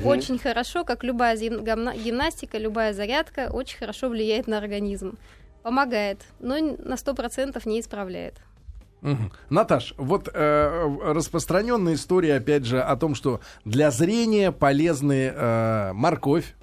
Очень 0.05 0.39
хорошо, 0.39 0.85
как 0.85 1.05
любая 1.05 1.37
гимнастика, 1.37 2.59
любая 2.59 2.93
зарядка, 2.93 3.51
очень 3.53 3.79
хорошо 3.79 4.09
влияет 4.09 4.47
на 4.47 4.59
организм. 4.59 5.19
Помогает, 5.63 6.21
но 6.41 6.57
на 6.59 6.95
100% 6.97 7.61
не 7.67 7.81
исправляет. 7.81 8.35
Наташ, 9.51 9.95
вот 9.97 10.29
э, 10.33 10.97
распространенная 11.05 11.95
история, 11.95 12.37
опять 12.37 12.65
же, 12.65 12.81
о 12.81 12.95
том, 12.97 13.17
что 13.17 13.41
для 13.65 13.91
зрения 13.91 14.53
полезны 14.53 15.33
э, 15.35 15.93
морковь 15.93 16.55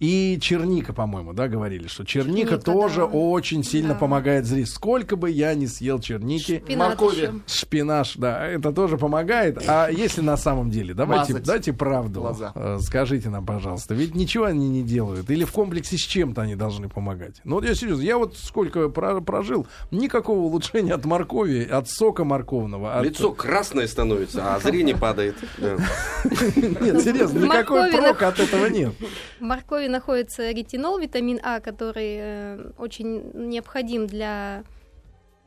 и 0.00 0.38
черника, 0.40 0.92
по-моему, 0.92 1.32
да, 1.32 1.48
говорили, 1.48 1.86
что 1.86 2.04
черника, 2.04 2.50
Черника, 2.50 2.58
тоже 2.58 3.00
да. 3.00 3.04
очень 3.06 3.62
сильно 3.64 3.94
Да. 3.94 4.00
помогает 4.00 4.44
зрению. 4.46 4.66
Сколько 4.66 5.16
бы 5.16 5.30
я 5.30 5.54
ни 5.54 5.66
съел 5.66 5.98
черники, 6.00 6.62
Шпинат 6.64 6.88
Моркови. 7.00 7.16
еще. 7.20 7.32
шпинаш, 7.46 8.16
да, 8.16 8.46
это 8.46 8.72
тоже 8.72 8.98
помогает. 8.98 9.62
А 9.66 9.88
если 9.88 10.20
на 10.20 10.36
самом 10.36 10.70
деле, 10.70 10.94
давайте, 10.94 11.32
Мазать 11.34 11.46
дайте 11.46 11.72
правду, 11.72 12.20
глаза. 12.20 12.52
Э, 12.54 12.78
скажите 12.80 13.28
нам, 13.30 13.46
пожалуйста, 13.46 13.94
ведь 13.94 14.14
ничего 14.14 14.44
они 14.44 14.68
не 14.68 14.82
делают, 14.82 15.30
или 15.30 15.44
в 15.44 15.52
комплексе 15.52 15.96
с 15.96 16.00
чем-то 16.02 16.42
они 16.42 16.54
должны 16.56 16.88
помогать. 16.88 17.40
Ну 17.44 17.56
вот 17.56 17.64
я 17.64 17.74
серьезно, 17.74 18.02
я 18.02 18.18
вот 18.18 18.36
сколько 18.36 18.88
про- 18.88 19.20
прожил, 19.20 19.66
никакого 19.90 20.40
улучшения 20.40 20.94
от 20.94 21.04
моркови, 21.04 21.64
от 21.64 21.88
сока 21.88 22.24
морковного. 22.24 22.98
от- 22.98 23.04
Лицо 23.04 23.32
красное 23.32 23.86
становится, 23.86 24.54
а 24.54 24.60
зрение 24.60 24.96
падает. 24.96 25.36
Да. 25.58 25.76
Нет, 26.56 27.02
серьезно, 27.02 27.38
никакой 27.38 27.90
прок 27.92 28.22
от 28.22 28.40
этого 28.40 28.66
нет. 28.66 28.92
В 29.40 29.44
моркови 29.84 29.88
находится 29.88 30.50
ретинол, 30.50 30.98
витамин 30.98 31.40
А, 31.42 31.60
который 31.60 32.16
э, 32.18 32.70
очень 32.78 33.30
необходим 33.34 34.06
для 34.06 34.64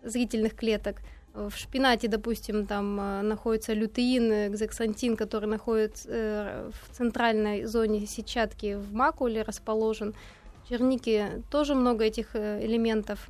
зрительных 0.03 0.55
клеток. 0.55 1.01
В 1.33 1.55
шпинате, 1.55 2.07
допустим, 2.07 2.65
там 2.65 2.99
э, 2.99 3.21
находится 3.21 3.73
лютеин, 3.73 4.31
экзексантин, 4.53 5.15
который 5.15 5.49
находится 5.49 6.09
э, 6.09 6.71
в 6.71 6.95
центральной 6.95 7.65
зоне 7.65 8.07
сетчатки 8.07 8.75
в 8.75 8.93
макуле 8.93 9.43
расположен. 9.43 10.13
В 10.63 10.69
чернике 10.69 11.43
тоже 11.49 11.75
много 11.75 12.03
этих 12.03 12.35
элементов. 12.35 13.29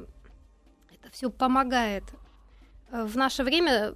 Это 0.89 1.11
все 1.11 1.29
помогает. 1.29 2.03
В 2.91 3.15
наше 3.17 3.43
время, 3.43 3.93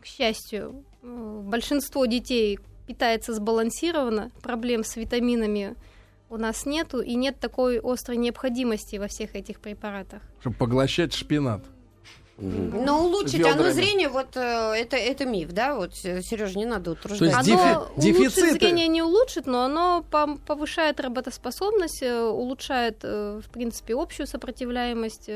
к 0.00 0.06
счастью, 0.06 0.84
большинство 1.02 2.06
детей 2.06 2.58
питается 2.86 3.32
сбалансированно, 3.32 4.30
проблем 4.42 4.84
с 4.84 4.96
витаминами 4.96 5.76
у 6.28 6.36
нас 6.36 6.66
нету, 6.66 7.00
и 7.00 7.14
нет 7.14 7.38
такой 7.40 7.80
острой 7.82 8.16
необходимости 8.16 8.96
во 8.96 9.06
всех 9.08 9.34
этих 9.36 9.60
препаратах. 9.60 10.20
Чтобы 10.40 10.56
поглощать 10.56 11.14
шпинат. 11.14 11.62
Но 12.38 13.02
улучшить 13.06 13.42
оно 13.46 13.70
зрение, 13.72 14.10
вот 14.10 14.36
э, 14.36 14.40
это, 14.76 14.96
это 14.98 15.24
миф, 15.24 15.52
да? 15.52 15.74
Вот, 15.74 15.94
Сережа, 15.94 16.58
не 16.58 16.66
надо 16.66 16.90
есть 16.90 17.00
утруждать. 17.06 17.46
дефи- 17.46 17.52
Оно 17.54 17.88
дефициты- 17.96 18.40
улучшит 18.42 18.60
зрение 18.60 18.88
не 18.88 19.00
улучшит, 19.02 19.46
но 19.46 19.64
оно 19.64 20.04
пом- 20.10 20.38
повышает 20.46 21.00
работоспособность, 21.00 22.02
э, 22.02 22.20
улучшает, 22.24 22.98
э, 23.04 23.40
в 23.42 23.48
принципе, 23.48 23.94
общую 23.94 24.26
сопротивляемость 24.26 25.30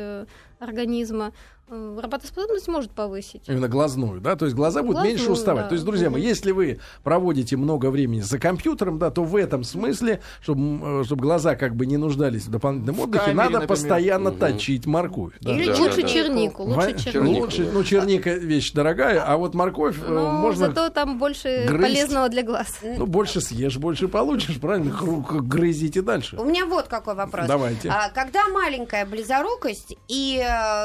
организма. 0.59 1.32
Э, 1.70 1.98
Работоспособность 2.02 2.66
может 2.68 2.90
повысить. 2.90 3.42
Именно 3.46 3.68
глазную, 3.68 4.20
да, 4.20 4.34
то 4.34 4.44
есть 4.44 4.56
глаза 4.56 4.80
будут 4.82 4.96
Глазную, 4.96 5.16
меньше 5.16 5.30
уставать. 5.30 5.64
да. 5.64 5.68
То 5.68 5.74
есть, 5.74 5.84
друзья 5.84 6.10
мои, 6.10 6.20
если 6.22 6.50
вы 6.50 6.80
проводите 7.04 7.56
много 7.56 7.90
времени 7.90 8.20
за 8.20 8.38
компьютером, 8.40 8.98
да, 8.98 9.10
то 9.10 9.22
в 9.22 9.36
этом 9.36 9.62
смысле, 9.62 10.20
чтобы, 10.42 11.04
чтобы 11.04 11.22
глаза 11.22 11.54
как 11.54 11.76
бы 11.76 11.86
не 11.86 11.96
нуждались 11.96 12.46
в 12.46 12.50
дополнительном 12.50 12.96
В 12.96 13.02
отдыхе, 13.04 13.18
камере, 13.26 13.36
надо 13.36 13.50
например. 13.52 13.68
постоянно 13.68 14.30
Мгм. 14.30 14.38
точить 14.40 14.86
морковь. 14.86 15.34
да. 15.40 15.52
Или 15.54 15.66
Да, 15.72 15.78
лучше 15.78 15.96
да, 15.96 16.02
да. 16.02 16.08
чернику, 16.08 16.62
лучше 16.64 16.76
Ва- 16.92 16.92
чернику. 16.98 17.40
Лучше, 17.42 17.70
ну, 17.72 17.84
черника 17.84 18.30
вещь 18.34 18.72
дорогая, 18.72 19.22
а 19.24 19.36
вот 19.36 19.54
морковь 19.54 19.96
э, 20.02 20.08
Но 20.12 20.32
можно... 20.32 20.66
зато 20.68 20.88
там 20.90 21.18
больше 21.18 21.66
грызть. 21.68 21.82
полезного 21.94 22.28
для 22.28 22.42
глаз. 22.42 22.78
Ну, 22.82 23.06
больше 23.06 23.40
съешь, 23.40 23.76
больше 23.78 24.08
получишь, 24.08 24.58
правильно? 24.60 24.90
Грызите 25.40 26.02
дальше. 26.02 26.36
У 26.36 26.44
меня 26.44 26.66
вот 26.66 26.88
какой 26.88 27.14
вопрос. 27.14 27.46
Давайте. 27.46 27.88
А, 27.90 28.10
когда 28.10 28.48
маленькая 28.48 29.06
близорукость, 29.06 29.94
и 30.08 30.36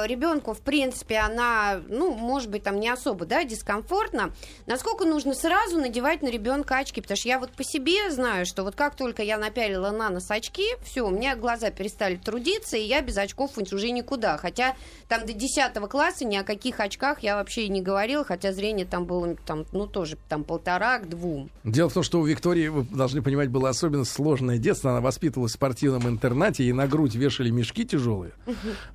ребенку, 0.05 0.53
в 0.53 0.59
принципе, 0.59 0.74
она, 0.83 1.81
ну, 1.87 2.13
может 2.13 2.49
быть, 2.49 2.63
там 2.63 2.79
не 2.79 2.89
особо, 2.89 3.25
да, 3.25 3.43
дискомфортно, 3.43 4.33
насколько 4.65 5.05
нужно 5.05 5.33
сразу 5.33 5.77
надевать 5.77 6.21
на 6.21 6.29
ребенка 6.29 6.77
очки? 6.77 7.01
Потому 7.01 7.17
что 7.17 7.27
я 7.27 7.39
вот 7.39 7.51
по 7.51 7.63
себе 7.63 8.11
знаю, 8.11 8.45
что 8.45 8.63
вот 8.63 8.75
как 8.75 8.95
только 8.95 9.23
я 9.23 9.37
напялила 9.37 9.91
на 9.91 10.09
нос 10.09 10.29
очки, 10.29 10.65
все, 10.83 11.05
у 11.05 11.09
меня 11.09 11.35
глаза 11.35 11.71
перестали 11.71 12.15
трудиться, 12.15 12.77
и 12.77 12.81
я 12.81 13.01
без 13.01 13.17
очков 13.17 13.57
уже 13.57 13.91
никуда. 13.91 14.37
Хотя 14.37 14.75
там 15.07 15.25
до 15.25 15.33
10 15.33 15.73
класса 15.89 16.25
ни 16.25 16.35
о 16.35 16.43
каких 16.43 16.79
очках 16.79 17.19
я 17.23 17.35
вообще 17.35 17.65
и 17.65 17.69
не 17.69 17.81
говорила, 17.81 18.23
хотя 18.23 18.51
зрение 18.51 18.85
там 18.85 19.05
было, 19.05 19.35
там, 19.45 19.65
ну, 19.71 19.87
тоже 19.87 20.17
там 20.29 20.43
полтора 20.43 20.99
к 20.99 21.09
двум. 21.09 21.49
Дело 21.63 21.89
в 21.89 21.93
том, 21.93 22.03
что 22.03 22.19
у 22.19 22.25
Виктории, 22.25 22.67
вы 22.67 22.83
должны 22.83 23.21
понимать, 23.21 23.49
было 23.49 23.69
особенно 23.69 24.05
сложное 24.05 24.57
детство. 24.57 24.91
Она 24.91 25.01
воспитывалась 25.01 25.51
в 25.51 25.55
спортивном 25.55 26.07
интернате, 26.07 26.63
и 26.63 26.73
на 26.73 26.87
грудь 26.87 27.15
вешали 27.15 27.49
мешки 27.49 27.85
тяжелые. 27.85 28.33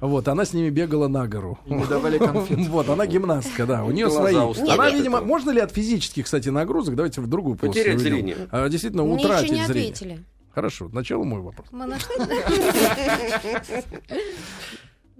Вот, 0.01 0.29
она 0.29 0.45
с 0.45 0.53
ними 0.53 0.71
бегала 0.71 1.09
на 1.09 1.27
гору. 1.27 1.59
И 1.71 1.75
не 1.75 1.87
давали 1.87 2.19
конфет. 2.19 2.59
Вот, 2.69 2.89
она 2.89 3.07
гимнастка, 3.07 3.67
да, 3.67 3.85
у 3.85 3.91
нее 3.91 4.11
свои. 4.11 4.35
Она, 4.35 4.91
видимо, 4.91 5.21
можно 5.21 5.51
ли 5.51 5.61
от 5.61 5.73
физических, 5.73 6.25
кстати, 6.25 6.49
нагрузок, 6.49 6.97
давайте 6.97 7.21
в 7.21 7.27
другую 7.27 7.57
полосу 7.57 7.79
Потерять 7.79 8.01
зрение. 8.01 8.49
А, 8.51 8.69
Действительно, 8.69 9.05
утратить 9.05 9.51
не 9.51 9.65
зрение. 9.65 9.93
ответили. 9.93 10.25
Хорошо, 10.55 10.89
начало 10.93 11.25
мой 11.25 11.41
вопрос. 11.41 11.69
Мы 11.71 11.87
нашли. 11.87 12.15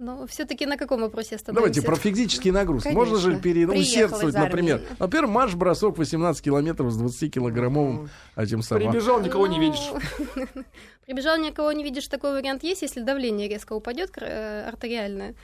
Но 0.01 0.25
все-таки 0.25 0.65
на 0.65 0.77
каком 0.77 1.01
вопросе 1.01 1.35
остановимся? 1.35 1.61
Давайте 1.61 1.81
про 1.83 1.95
физические 1.95 2.53
нагрузки. 2.53 2.87
Конечно. 2.87 2.99
Можно 2.99 3.17
же 3.19 3.39
переусердствовать, 3.39 4.33
например. 4.33 4.81
Например, 4.97 5.27
марш-бросок 5.27 5.99
18 5.99 6.43
километров 6.43 6.91
с 6.91 6.99
20-килограммовым 6.99 8.09
этим 8.35 8.63
самым. 8.63 8.89
Прибежал, 8.89 9.21
никого 9.21 9.45
не 9.45 9.59
видишь. 9.59 9.91
Ну, 10.35 10.47
Прибежал, 11.05 11.37
никого 11.37 11.71
не 11.71 11.83
видишь, 11.83 12.07
такой 12.07 12.33
вариант 12.33 12.63
есть. 12.63 12.81
Если 12.81 13.01
давление 13.01 13.47
резко 13.47 13.73
упадет 13.73 14.17
э, 14.17 14.63
артериальное, 14.67 15.35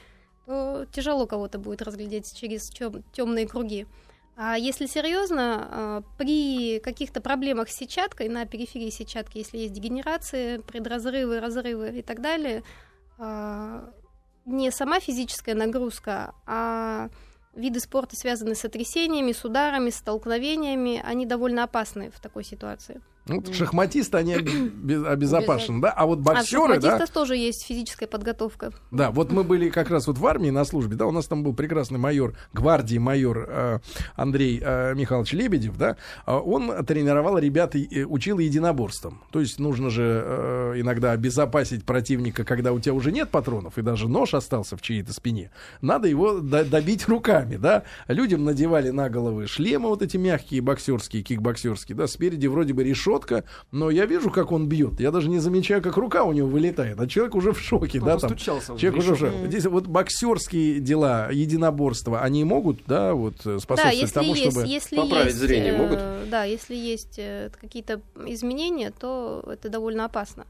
то 0.47 0.85
тяжело 0.93 1.27
кого-то 1.27 1.59
будет 1.59 1.81
разглядеть 1.81 2.33
через 2.33 2.71
темные 3.11 3.47
круги. 3.47 3.85
А 4.37 4.55
если 4.57 4.85
серьезно, 4.85 5.67
э, 5.69 6.01
при 6.17 6.79
каких-то 6.79 7.21
проблемах 7.21 7.69
с 7.69 7.75
сетчаткой, 7.75 8.29
на 8.29 8.45
периферии 8.45 8.89
сетчатки, 8.89 9.39
если 9.39 9.57
есть 9.57 9.73
дегенерации, 9.73 10.59
предразрывы, 10.59 11.41
разрывы 11.41 11.89
и 11.99 12.01
так 12.01 12.21
далее, 12.21 12.63
э, 13.17 13.91
не 14.45 14.71
сама 14.71 15.01
физическая 15.01 15.53
нагрузка, 15.53 16.33
а 16.45 17.09
виды 17.53 17.81
спорта, 17.81 18.15
связанные 18.15 18.55
с 18.55 18.59
сотрясениями, 18.59 19.33
с 19.33 19.43
ударами, 19.43 19.89
с 19.89 19.97
столкновениями, 19.97 21.01
они 21.03 21.25
довольно 21.25 21.63
опасны 21.63 22.09
в 22.09 22.21
такой 22.21 22.45
ситуации. 22.45 23.01
Ну, 23.27 23.35
вот 23.35 23.53
шахматисты, 23.53 24.17
они 24.17 24.35
обе- 24.35 25.05
обезопасены, 25.07 25.81
да? 25.81 25.91
А 25.91 26.05
вот 26.05 26.19
а 26.19 26.21
боксеры, 26.21 26.75
да? 26.75 26.81
шахматистов 26.81 27.09
тоже 27.09 27.35
есть 27.35 27.65
физическая 27.65 28.07
подготовка. 28.07 28.71
Да, 28.91 29.11
вот 29.11 29.31
мы 29.31 29.43
были 29.43 29.69
как 29.69 29.89
раз 29.89 30.07
вот 30.07 30.17
в 30.17 30.25
армии 30.25 30.49
на 30.49 30.65
службе, 30.65 30.95
да, 30.95 31.05
у 31.05 31.11
нас 31.11 31.27
там 31.27 31.43
был 31.43 31.53
прекрасный 31.53 31.99
майор, 31.99 32.33
гвардии 32.53 32.97
майор 32.97 33.45
э, 33.49 33.79
Андрей 34.15 34.61
э, 34.63 34.93
Михайлович 34.95 35.33
Лебедев, 35.33 35.77
да, 35.77 35.97
а 36.25 36.39
он 36.39 36.85
тренировал 36.85 37.37
ребят 37.37 37.75
и 37.75 38.03
учил 38.05 38.39
единоборствам. 38.39 39.21
То 39.31 39.39
есть 39.39 39.59
нужно 39.59 39.89
же 39.89 40.23
э, 40.25 40.73
иногда 40.77 41.11
обезопасить 41.11 41.85
противника, 41.85 42.43
когда 42.43 42.73
у 42.73 42.79
тебя 42.79 42.93
уже 42.93 43.11
нет 43.11 43.29
патронов, 43.29 43.77
и 43.77 43.81
даже 43.81 44.07
нож 44.07 44.33
остался 44.33 44.77
в 44.77 44.81
чьей-то 44.81 45.13
спине. 45.13 45.51
Надо 45.81 46.07
его 46.07 46.39
до- 46.39 46.65
добить 46.65 47.07
руками, 47.07 47.57
да. 47.57 47.83
Людям 48.07 48.43
надевали 48.43 48.89
на 48.89 49.09
головы 49.09 49.47
шлемы 49.47 49.89
вот 49.89 50.01
эти 50.01 50.17
мягкие, 50.17 50.61
боксерские, 50.61 51.23
кикбоксерские, 51.23 51.95
да, 51.95 52.07
спереди 52.07 52.47
вроде 52.47 52.73
бы 52.73 52.83
решетка, 53.17 53.43
но 53.71 53.89
я 53.89 54.05
вижу, 54.05 54.29
как 54.29 54.51
он 54.51 54.67
бьет. 54.67 54.99
Я 54.99 55.11
даже 55.11 55.29
не 55.29 55.39
замечаю, 55.39 55.81
как 55.81 55.97
рука 55.97 56.23
у 56.23 56.33
него 56.33 56.47
вылетает, 56.47 56.99
а 56.99 57.07
человек 57.07 57.35
уже 57.35 57.53
в 57.53 57.59
шоке, 57.59 57.99
Ну, 57.99 58.05
да, 58.05 58.17
там. 58.17 58.31
в 58.31 58.37
Человек 58.37 58.97
уже, 58.97 59.13
решетку. 59.13 59.37
уже. 59.39 59.47
Здесь 59.47 59.65
вот 59.65 59.87
боксерские 59.87 60.79
дела, 60.79 61.29
единоборства, 61.31 62.21
они 62.21 62.43
могут, 62.43 62.79
да, 62.85 63.13
вот 63.13 63.35
э, 63.45 63.55
Да, 63.55 63.59
способствовать 63.59 63.97
если 64.01 64.13
тому, 64.13 64.35
есть, 64.35 64.51
чтобы... 64.51 64.67
если 64.67 64.95
поправить 64.95 65.25
есть, 65.27 65.37
зрение 65.37 65.73
э, 65.73 65.77
могут? 65.77 66.29
Да, 66.29 66.43
если 66.43 66.75
есть 66.75 67.15
э, 67.17 67.49
какие-то 67.59 68.01
изменения, 68.25 68.91
то 68.91 69.43
это 69.47 69.69
довольно 69.69 70.05
опасно. 70.05 70.45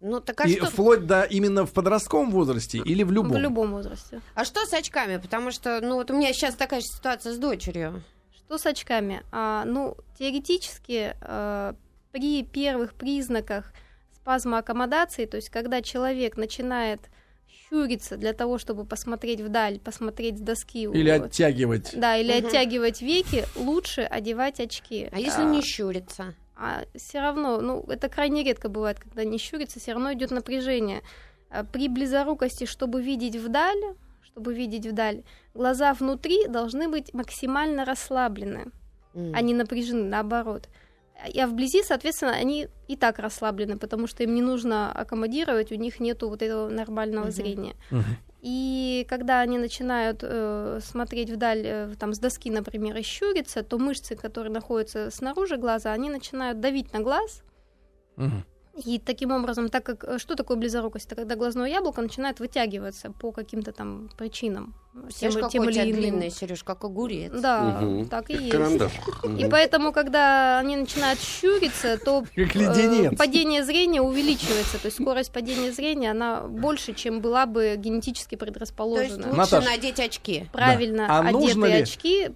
Ну, 0.00 0.20
так 0.20 0.40
а 0.42 0.46
И 0.46 0.56
что, 0.56 0.66
вплоть 0.66 1.06
до 1.06 1.22
именно 1.22 1.64
в 1.64 1.72
подростковом 1.72 2.30
возрасте 2.30 2.78
или 2.78 3.02
в 3.02 3.10
любом? 3.10 3.32
В 3.32 3.38
любом 3.38 3.70
возрасте. 3.72 4.20
а 4.34 4.44
что 4.44 4.66
с 4.66 4.72
очками? 4.74 5.16
Потому 5.16 5.50
что, 5.50 5.80
ну, 5.80 5.94
вот 5.94 6.10
у 6.10 6.14
меня 6.16 6.32
сейчас 6.34 6.54
такая 6.56 6.80
же 6.80 6.86
ситуация 6.86 7.32
с 7.32 7.38
дочерью. 7.38 8.02
Что 8.36 8.58
с 8.58 8.66
очками? 8.66 9.22
А, 9.32 9.64
ну, 9.64 9.96
теоретически, 10.18 11.16
при 12.14 12.44
первых 12.44 12.94
признаках 12.94 13.72
спазма 14.14 14.58
аккомодации, 14.58 15.26
то 15.26 15.36
есть 15.36 15.50
когда 15.50 15.82
человек 15.82 16.36
начинает 16.36 17.00
щуриться 17.48 18.16
для 18.16 18.32
того, 18.32 18.58
чтобы 18.58 18.84
посмотреть 18.84 19.40
вдаль, 19.40 19.80
посмотреть 19.80 20.38
с 20.38 20.40
доски. 20.40 20.84
Или 20.84 21.10
вот, 21.18 21.26
оттягивать? 21.26 21.90
Да, 21.92 22.16
или 22.16 22.38
Мгм. 22.38 22.46
оттягивать 22.46 23.02
веки, 23.02 23.44
лучше 23.56 24.02
одевать 24.02 24.60
очки. 24.60 25.08
А 25.10 25.18
если 25.18 25.42
не 25.42 25.60
щурится? 25.60 26.34
А 26.54 26.84
все 26.94 27.18
равно, 27.18 27.60
ну, 27.60 27.84
это 27.88 28.08
крайне 28.08 28.44
редко 28.44 28.68
бывает, 28.68 29.00
когда 29.00 29.24
не 29.24 29.38
щурится, 29.38 29.80
все 29.80 29.92
равно 29.94 30.12
идет 30.12 30.30
напряжение. 30.30 31.02
А 31.50 31.64
При 31.64 31.88
близорукости, 31.88 32.64
чтобы 32.64 33.02
видеть 33.02 33.34
вдаль, 33.34 33.96
чтобы 34.22 34.54
видеть 34.54 34.86
вдаль, 34.86 35.24
глаза 35.52 35.92
внутри 35.94 36.46
должны 36.46 36.88
быть 36.88 37.12
максимально 37.12 37.84
расслаблены, 37.84 38.70
М. 39.14 39.34
а 39.34 39.40
не 39.40 39.52
напряжены, 39.52 40.04
наоборот. 40.04 40.68
А 41.16 41.46
вблизи, 41.46 41.82
соответственно, 41.82 42.32
они 42.32 42.68
и 42.88 42.96
так 42.96 43.18
расслаблены, 43.18 43.78
потому 43.78 44.06
что 44.06 44.22
им 44.22 44.34
не 44.34 44.42
нужно 44.42 44.92
аккомодировать, 44.92 45.72
у 45.72 45.76
них 45.76 46.00
нету 46.00 46.28
вот 46.28 46.42
этого 46.42 46.68
нормального 46.68 47.24
Мгм. 47.24 47.32
зрения. 47.32 47.76
Мгм. 47.90 48.04
И 48.42 49.06
когда 49.08 49.40
они 49.40 49.56
начинают 49.56 50.20
э, 50.22 50.80
смотреть 50.82 51.30
вдаль, 51.30 51.62
э, 51.64 51.94
там, 51.98 52.12
с 52.12 52.18
доски, 52.18 52.50
например, 52.50 52.96
и 52.96 53.02
щуриться, 53.02 53.62
то 53.62 53.78
мышцы, 53.78 54.16
которые 54.16 54.52
находятся 54.52 55.10
снаружи 55.10 55.56
глаза, 55.56 55.92
они 55.92 56.10
начинают 56.10 56.60
давить 56.60 56.92
на 56.92 57.00
глаз, 57.00 57.42
Мгм. 58.16 58.44
И 58.76 58.98
таким 58.98 59.30
образом, 59.30 59.68
так 59.68 59.84
как 59.84 60.04
э, 60.04 60.18
что 60.18 60.34
такое 60.34 60.56
близорукость? 60.56 61.06
Это 61.06 61.14
когда 61.16 61.36
глазное 61.36 61.68
яблоко 61.70 62.02
начинает 62.02 62.40
вытягиваться 62.40 63.10
по 63.12 63.30
каким-то 63.30 63.72
там 63.72 64.08
причинам. 64.16 64.74
Сереж, 65.10 65.34
тем- 65.34 65.42
какой 65.42 65.50
тем 65.52 65.62
у 65.66 65.70
тебя 65.72 65.82
или 65.84 65.92
длинный, 65.92 66.30
Сереж, 66.30 66.62
как 66.64 66.84
огурец. 66.84 67.32
Да, 67.32 67.80
Мгм. 67.80 68.08
так 68.08 68.30
и 68.30 68.34
Как 68.34 68.40
есть. 68.42 68.52
Карандаш. 68.52 68.92
И 69.38 69.48
поэтому, 69.50 69.92
когда 69.92 70.58
они 70.60 70.76
начинают 70.76 71.20
щуриться, 71.20 71.98
то 71.98 72.24
э, 72.36 73.10
падение 73.16 73.64
зрения 73.64 74.00
увеличивается. 74.02 74.78
То 74.78 74.86
есть 74.86 75.00
скорость 75.00 75.32
падения 75.32 75.72
зрения, 75.72 76.10
она 76.12 76.40
больше, 76.42 76.94
чем 76.94 77.20
была 77.20 77.46
бы 77.46 77.74
генетически 77.76 78.36
То 78.36 78.44
есть 78.44 78.54
предрасположена. 78.54 79.32
лучше 79.36 79.60
надеть 79.60 80.00
очки. 80.00 80.46
Правильно 80.52 81.06
Да. 81.08 81.18
А 81.18 81.28
одетые 81.28 81.76
ли- 81.76 81.82
очки 81.82 82.30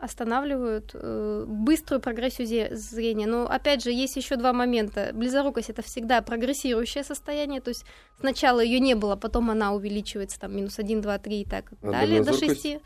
останавливают 0.00 0.90
э, 0.94 1.44
быструю 1.46 2.00
прогрессию 2.00 2.76
зрения. 2.76 3.26
Но 3.26 3.46
опять 3.46 3.82
же, 3.82 3.90
есть 3.90 4.16
еще 4.16 4.36
два 4.36 4.52
момента. 4.52 5.10
Близорукость 5.12 5.70
это 5.70 5.82
всегда 5.82 6.22
прогрессирующее 6.22 7.04
состояние, 7.04 7.60
то 7.60 7.68
есть 7.68 7.84
сначала 8.18 8.60
ее 8.60 8.80
не 8.80 8.94
было, 8.94 9.16
потом 9.16 9.50
она 9.50 9.72
увеличивается 9.72 10.40
там 10.40 10.56
минус 10.56 10.78
1, 10.78 11.00
2, 11.00 11.18
3 11.18 11.40
и 11.40 11.44
так 11.44 11.72
А 11.82 11.90
далее 11.90 12.20
до 12.20 12.32
дальнозоркость? 12.32 12.62
6. 12.62 12.82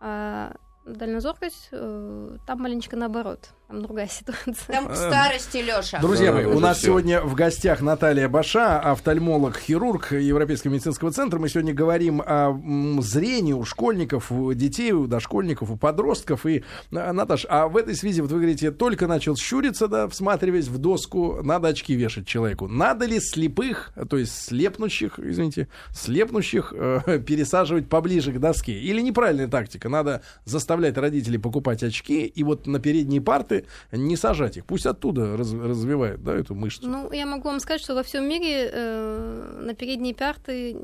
А 0.00 0.56
дальнозоркость, 0.84 1.68
э, 1.72 2.36
там 2.46 2.60
маленечко 2.60 2.96
наоборот, 2.96 3.50
там 3.68 3.82
другая 3.82 4.06
ситуация. 4.06 4.54
Там 4.68 4.86
к 4.86 4.94
старости, 4.94 5.56
Леша. 5.56 5.98
Друзья 6.00 6.32
мои, 6.32 6.44
у 6.44 6.60
нас 6.60 6.80
сегодня 6.80 7.20
в 7.20 7.34
гостях 7.34 7.80
Наталья 7.80 8.28
Баша, 8.28 8.78
офтальмолог, 8.78 9.58
хирург 9.58 10.12
Европейского 10.12 10.72
медицинского 10.72 11.10
центра. 11.10 11.40
Мы 11.40 11.48
сегодня 11.48 11.74
говорим 11.74 12.22
о 12.24 12.56
зрении 13.00 13.52
у 13.52 13.64
школьников, 13.64 14.30
у 14.30 14.52
детей, 14.52 14.92
у 14.92 15.08
дошкольников, 15.08 15.70
у 15.70 15.76
подростков. 15.76 16.46
И, 16.46 16.62
а, 16.92 17.12
Наташ, 17.12 17.44
а 17.48 17.66
в 17.66 17.76
этой 17.76 17.96
связи, 17.96 18.20
вот 18.20 18.30
вы 18.30 18.38
говорите, 18.38 18.70
только 18.70 19.08
начал 19.08 19.36
щуриться, 19.36 19.88
да, 19.88 20.08
всматриваясь 20.08 20.68
в 20.68 20.78
доску, 20.78 21.40
надо 21.42 21.68
очки 21.68 21.94
вешать 21.94 22.26
человеку. 22.26 22.68
Надо 22.68 23.06
ли 23.06 23.18
слепых, 23.18 23.90
то 24.08 24.16
есть 24.16 24.44
слепнущих, 24.44 25.18
извините, 25.18 25.66
слепнущих 25.92 26.72
э, 26.76 27.18
пересаживать 27.26 27.88
поближе 27.88 28.30
к 28.30 28.38
доске? 28.38 28.78
Или 28.78 29.00
неправильная 29.00 29.48
тактика? 29.48 29.88
Надо 29.88 30.22
заставлять 30.44 30.96
родителей 30.96 31.38
покупать 31.38 31.82
очки 31.82 32.26
и 32.26 32.44
вот 32.44 32.68
на 32.68 32.78
передние 32.78 33.20
парты 33.20 33.55
не 33.92 34.16
сажать 34.16 34.56
их. 34.56 34.64
Пусть 34.66 34.86
оттуда 34.86 35.36
раз- 35.36 35.52
развивают, 35.52 36.22
да, 36.22 36.34
эту 36.34 36.54
мышцу. 36.54 36.88
Ну, 36.88 37.12
я 37.12 37.26
могу 37.26 37.48
вам 37.48 37.60
сказать, 37.60 37.80
что 37.80 37.94
во 37.94 38.02
всем 38.02 38.28
мире 38.28 38.70
э, 38.72 39.60
на 39.62 39.74
передние 39.74 40.14
парты 40.14 40.76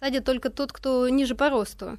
садят 0.00 0.24
только 0.24 0.50
тот, 0.50 0.72
кто 0.72 1.08
ниже 1.08 1.34
по 1.34 1.50
росту. 1.50 1.98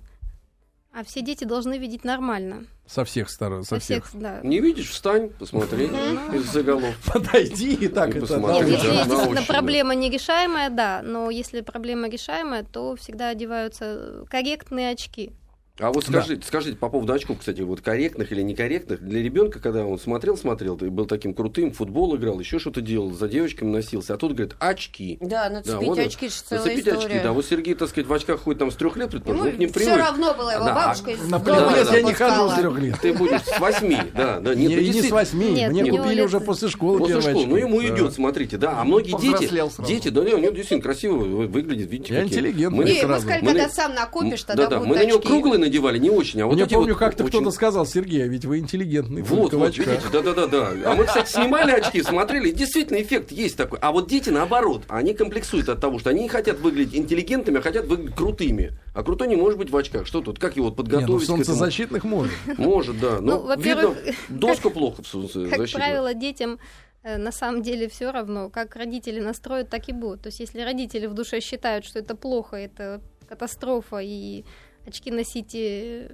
А 0.91 1.03
все 1.03 1.21
дети 1.21 1.43
должны 1.43 1.77
видеть 1.77 2.03
нормально. 2.03 2.63
Со 2.87 3.03
всех 3.05 3.29
сторон, 3.29 3.63
со, 3.63 3.75
Со 3.75 3.79
всех. 3.79 4.07
всех, 4.07 4.19
да. 4.19 4.39
Не 4.41 4.59
видишь, 4.59 4.89
встань, 4.89 5.29
посмотри 5.29 5.85
из-за 6.33 6.63
голов. 6.63 6.95
Подойди 7.05 7.75
и 7.75 7.87
так 7.87 8.07
И 8.15 8.17
это. 8.17 8.21
посмотри. 8.21 8.71
Нет, 8.71 8.83
если 8.83 9.45
проблема 9.45 9.93
нерешаемая, 9.93 10.71
да, 10.71 11.01
но 11.03 11.29
если 11.29 11.61
проблема 11.61 12.09
решаемая, 12.09 12.63
то 12.63 12.95
всегда 12.95 13.29
одеваются 13.29 14.25
корректные 14.31 14.89
очки. 14.89 15.31
А 15.79 15.91
вот 15.91 16.03
скажите, 16.03 16.41
скажите 16.45 16.75
по 16.77 16.89
поводу 16.89 17.13
очков, 17.13 17.37
кстати, 17.39 17.61
вот 17.61 17.81
корректных 17.81 18.31
или 18.31 18.41
некорректных. 18.41 19.01
Для 19.01 19.21
ребенка, 19.23 19.59
когда 19.59 19.85
он 19.85 19.97
смотрел, 19.99 20.37
смотрел, 20.37 20.77
ты 20.77 20.89
был 20.89 21.05
таким 21.05 21.33
крутым, 21.33 21.71
футбол 21.71 22.15
играл, 22.17 22.39
еще 22.39 22.59
что-то 22.59 22.81
делал, 22.81 23.11
за 23.13 23.27
девочками 23.29 23.69
носился, 23.71 24.13
а 24.13 24.17
тут 24.17 24.33
говорит, 24.33 24.55
очки. 24.59 25.17
Да, 25.21 25.47
Да, 25.47 25.49
нацепить 25.55 25.87
вот 25.87 25.99
очки, 25.99 26.27
же 26.27 26.35
целая 26.35 26.65
Нацепить 26.65 26.87
история. 26.87 27.05
очки, 27.07 27.19
да. 27.23 27.31
Вот 27.31 27.45
Сергей, 27.45 27.73
так 27.75 27.89
сказать, 27.89 28.07
в 28.07 28.13
очках 28.13 28.41
ходит 28.41 28.59
там 28.59 28.71
с 28.71 28.75
трех 28.75 28.97
лет, 28.97 29.09
предположим, 29.11 29.45
ну, 29.45 29.51
к 29.51 29.57
ним 29.57 29.69
все 29.69 29.79
привык. 29.79 29.97
равно 29.99 30.33
было 30.33 30.49
его 30.51 30.65
Да, 30.65 30.75
бабушка 30.75 31.11
а 31.11 31.13
из 31.13 31.21
На 31.29 31.39
Да, 31.39 31.83
да, 31.85 31.95
я 31.95 32.01
не 32.01 32.13
хожу 32.13 32.49
с 32.49 32.53
трех 32.55 32.79
лет. 32.79 32.95
Ты 33.01 33.13
будешь 33.13 33.41
с 33.41 33.59
восьми, 33.59 33.97
да, 34.15 34.39
да. 34.39 34.55
Не, 34.55 34.67
Нет, 34.67 34.79
ну, 34.81 34.85
и 34.85 34.89
не 34.89 35.01
с 35.01 35.11
восьми. 35.11 35.51
Нет, 35.51 35.71
Мне 35.71 35.83
у 35.83 35.85
него 35.85 35.97
купили 36.03 36.21
уже 36.21 36.39
после 36.41 36.67
школы 36.67 36.99
После 36.99 37.21
школы. 37.21 37.45
Ну, 37.45 37.55
очки. 37.55 37.65
ему 37.67 37.81
Да. 37.81 37.87
идет, 37.95 38.13
смотрите, 38.13 38.57
да. 38.57 38.79
А 38.81 38.83
многие 38.83 39.17
дети, 39.19 39.49
дети, 39.87 40.09
да, 40.09 40.23
не, 40.23 40.33
у 40.33 40.37
него 40.39 40.51
действительно 40.51 40.81
красиво 40.81 41.17
вы- 41.19 41.47
выглядит, 41.47 41.89
видите, 41.89 42.13
Я 42.13 42.21
какие. 42.23 42.39
интеллигентный. 42.39 42.77
Мы- 42.79 42.83
Не, 42.85 42.97
ему 42.99 43.13
сказали, 43.15 43.45
когда 43.45 43.69
сам 43.69 43.93
накопишь, 43.95 44.43
тогда 44.43 44.67
будут 44.67 44.87
мы 44.87 44.95
на 44.97 45.05
него 45.05 45.17
очки. 45.19 45.27
круглые 45.29 45.59
надевали, 45.69 45.97
не 45.97 46.09
очень, 46.09 46.41
а 46.41 46.47
вот 46.47 46.59
эти 46.59 46.73
помню, 46.73 46.93
вот 46.93 46.99
как-то 46.99 47.23
очень- 47.23 47.39
кто-то 47.39 47.51
сказал, 47.51 47.85
Сергей, 47.85 48.23
а 48.23 48.27
ведь 48.27 48.45
вы 48.45 48.59
интеллигентный, 48.59 49.21
Вот, 49.21 49.53
вот, 49.53 49.77
видите, 49.77 50.01
да-да-да. 50.11 50.71
А 50.85 50.95
мы, 50.95 51.05
кстати, 51.05 51.31
снимали 51.31 51.71
очки, 51.71 52.01
смотрели, 52.03 52.51
действительно 52.51 53.01
эффект 53.01 53.31
есть 53.31 53.55
такой. 53.55 53.79
А 53.81 53.91
вот 53.91 54.07
дети, 54.09 54.29
наоборот, 54.29 54.83
они 54.89 55.13
комплексуют 55.13 55.69
от 55.69 55.79
того, 55.79 55.99
что 55.99 56.09
они 56.09 56.23
не 56.23 56.29
хотят 56.29 56.59
выглядеть 56.59 56.95
интеллигентными, 56.95 57.59
а 57.59 57.61
хотят 57.61 57.85
выглядеть 57.85 58.15
крутыми. 58.15 58.73
А 58.93 59.03
крутой 59.03 59.27
не 59.27 59.35
может 59.35 59.57
быть 59.59 59.69
в 59.69 59.77
очках. 59.77 60.05
Что 60.05 60.21
тут? 60.21 60.39
Как 60.39 60.55
его 60.57 60.69
вот 60.69 60.77
Не, 60.77 60.77
ну, 60.77 60.83
в 60.83 60.87
подготовить 60.97 61.21
к 61.21 61.23
этому? 61.23 61.43
солнцезащитных 61.45 62.03
можно. 62.03 62.31
Может, 62.57 62.99
да. 62.99 63.19
Ну, 63.21 63.39
Ну, 63.39 63.39
во-первых, 63.47 63.97
видно, 64.03 64.13
доску 64.29 64.69
плохо 64.71 65.03
в 65.03 65.07
солнцезащитных. 65.07 65.71
Как 65.71 65.79
правило, 65.81 66.13
детям 66.13 66.59
э, 67.03 67.17
на 67.17 67.31
самом 67.31 67.61
деле 67.61 67.87
все 67.87 68.11
равно, 68.11 68.49
как 68.49 68.75
родители 68.75 69.19
настроят, 69.21 69.69
так 69.69 69.87
и 69.87 69.93
будут. 69.93 70.23
То 70.23 70.27
есть, 70.27 70.39
если 70.41 70.59
родители 70.61 71.05
в 71.05 71.13
душе 71.13 71.39
считают, 71.39 71.85
что 71.85 71.99
это 71.99 72.15
плохо, 72.15 72.57
это 72.57 73.01
катастрофа, 73.27 73.99
и 74.01 74.43
очки 74.89 75.11
носить 75.11 75.55
э, 75.55 76.09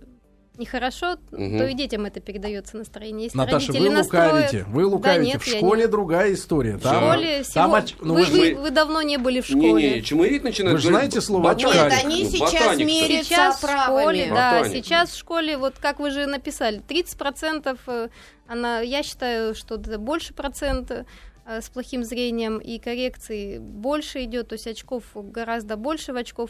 нехорошо, 0.58 1.18
Мгм. 1.32 1.58
то 1.58 1.68
и 1.68 1.74
детям 1.74 2.06
это 2.06 2.22
передается 2.22 2.78
настроение. 2.78 3.26
Если 3.26 3.38
Наташа, 3.38 3.68
родители 3.68 3.90
вы 3.90 3.94
настроят- 3.94 4.34
лукавите. 4.34 4.66
Вы 4.70 4.86
лукавите. 4.86 5.32
нет, 5.34 5.42
в 5.42 5.46
школе 5.58 5.82
не- 5.82 5.88
другая 5.90 6.34
история. 6.34 6.78
В 6.78 6.82
Там, 6.82 6.96
школе 7.12 7.44
там 7.54 7.72
всего- 7.72 7.78
оч- 7.78 7.96
ну, 8.00 8.14
вы, 8.14 8.20
вы 8.24 8.26
же- 8.26 8.56
вы- 8.56 8.70
давно 8.70 9.02
не 9.02 9.18
были 9.18 9.42
в 9.42 9.46
школе. 9.46 9.90
Не-не, 9.90 10.02
чмырить 10.02 10.44
начинают. 10.46 10.76
Вы 10.78 10.82
же 10.82 10.88
знаете 10.88 11.20
слово 11.20 11.44
ботаник. 11.44 11.74
Нет, 11.74 11.76
очкарик. 11.88 12.06
они 12.06 12.24
сейчас 12.26 12.52
ботаник-то. 12.54 12.86
меряются 12.86 13.24
Сейчас 13.34 13.56
в 13.64 13.84
школе, 13.84 14.26
да, 14.30 14.60
Ботаник. 14.60 14.86
сейчас 14.86 15.10
в 15.10 15.18
школе, 15.18 15.58
вот 15.58 15.74
как 15.78 16.00
вы 16.00 16.12
же 16.12 16.26
написали, 16.26 16.80
30% 16.88 17.78
э, 17.88 18.08
она, 18.48 18.80
я 18.80 19.04
считаю, 19.04 19.56
что 19.56 19.76
это 19.76 19.98
больше 20.00 20.34
процента 20.34 21.06
э, 21.48 21.62
с 21.62 21.70
плохим 21.70 22.04
зрением 22.06 22.60
и 22.60 22.80
коррекции 22.80 23.60
больше 23.60 24.24
идет, 24.24 24.48
то 24.48 24.54
есть 24.54 24.68
очков 24.68 25.04
гораздо 25.14 25.76
больше 25.76 26.12
в 26.14 26.16
очков 26.16 26.50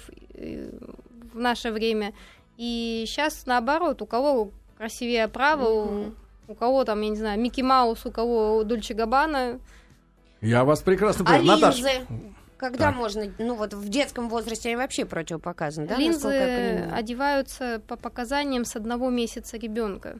в 1.35 1.39
наше 1.39 1.71
время. 1.71 2.13
И 2.57 3.03
сейчас 3.05 3.45
наоборот, 3.45 4.01
у 4.01 4.05
кого 4.05 4.51
красивее 4.77 5.25
у, 5.25 5.85
Мгм. 5.85 6.15
у 6.47 6.55
кого 6.55 6.83
там, 6.85 7.01
я 7.01 7.09
не 7.09 7.15
знаю, 7.17 7.39
Микки 7.39 7.61
Маус, 7.61 8.05
у 8.05 8.11
кого 8.11 8.63
Дольче 8.63 8.93
Габбана. 8.93 9.59
Я 10.41 10.63
вас 10.63 10.81
прекрасно 10.81 11.25
А 11.27 11.37
понимаю. 11.37 11.59
Наташа, 11.59 11.77
линзы? 11.77 12.07
Когда 12.57 12.85
Так. 12.87 12.95
можно, 12.95 13.25
ну 13.37 13.55
вот 13.55 13.73
в 13.73 13.89
детском 13.89 14.29
возрасте 14.29 14.69
они 14.69 14.77
вообще 14.77 15.05
противопоказаны, 15.05 15.87
да, 15.87 15.97
Линзы 15.97 16.87
одеваются 16.93 17.81
по 17.85 17.97
показаниям 17.97 18.63
с 18.63 18.77
одного 18.77 19.09
месяца 19.09 19.57
ребенка. 19.57 20.19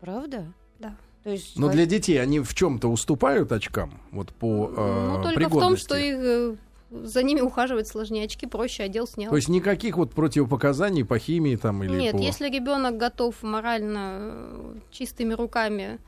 Правда? 0.00 0.52
Да. 0.78 0.94
То 1.24 1.30
есть 1.30 1.58
но 1.58 1.68
для 1.68 1.84
детей 1.86 2.22
они 2.22 2.38
в 2.38 2.54
чем-то 2.54 2.88
уступают 2.88 3.50
очкам? 3.50 4.00
Вот 4.12 4.32
по 4.32 4.70
э, 4.76 5.10
Ну, 5.16 5.22
только 5.24 5.40
в 5.40 5.42
том, 5.42 5.50
пригодности? 5.50 5.84
что 5.84 5.96
их 5.96 6.16
э, 6.20 6.56
за 6.90 7.22
ними 7.22 7.40
ухаживать 7.40 7.88
сложнее. 7.88 8.24
Очки 8.26 8.46
проще, 8.46 8.84
одел, 8.84 9.06
снял. 9.06 9.30
То 9.30 9.36
есть 9.36 9.48
никаких 9.48 9.96
вот 9.96 10.12
противопоказаний 10.12 11.04
по 11.04 11.18
химии 11.18 11.56
там 11.56 11.82
или 11.82 11.96
Нет, 11.96 12.12
по... 12.12 12.18
если 12.18 12.48
ребенок 12.48 12.96
готов 12.96 13.42
морально 13.42 14.18
э, 14.20 14.74
чистыми 14.90 15.34
руками 15.34 15.98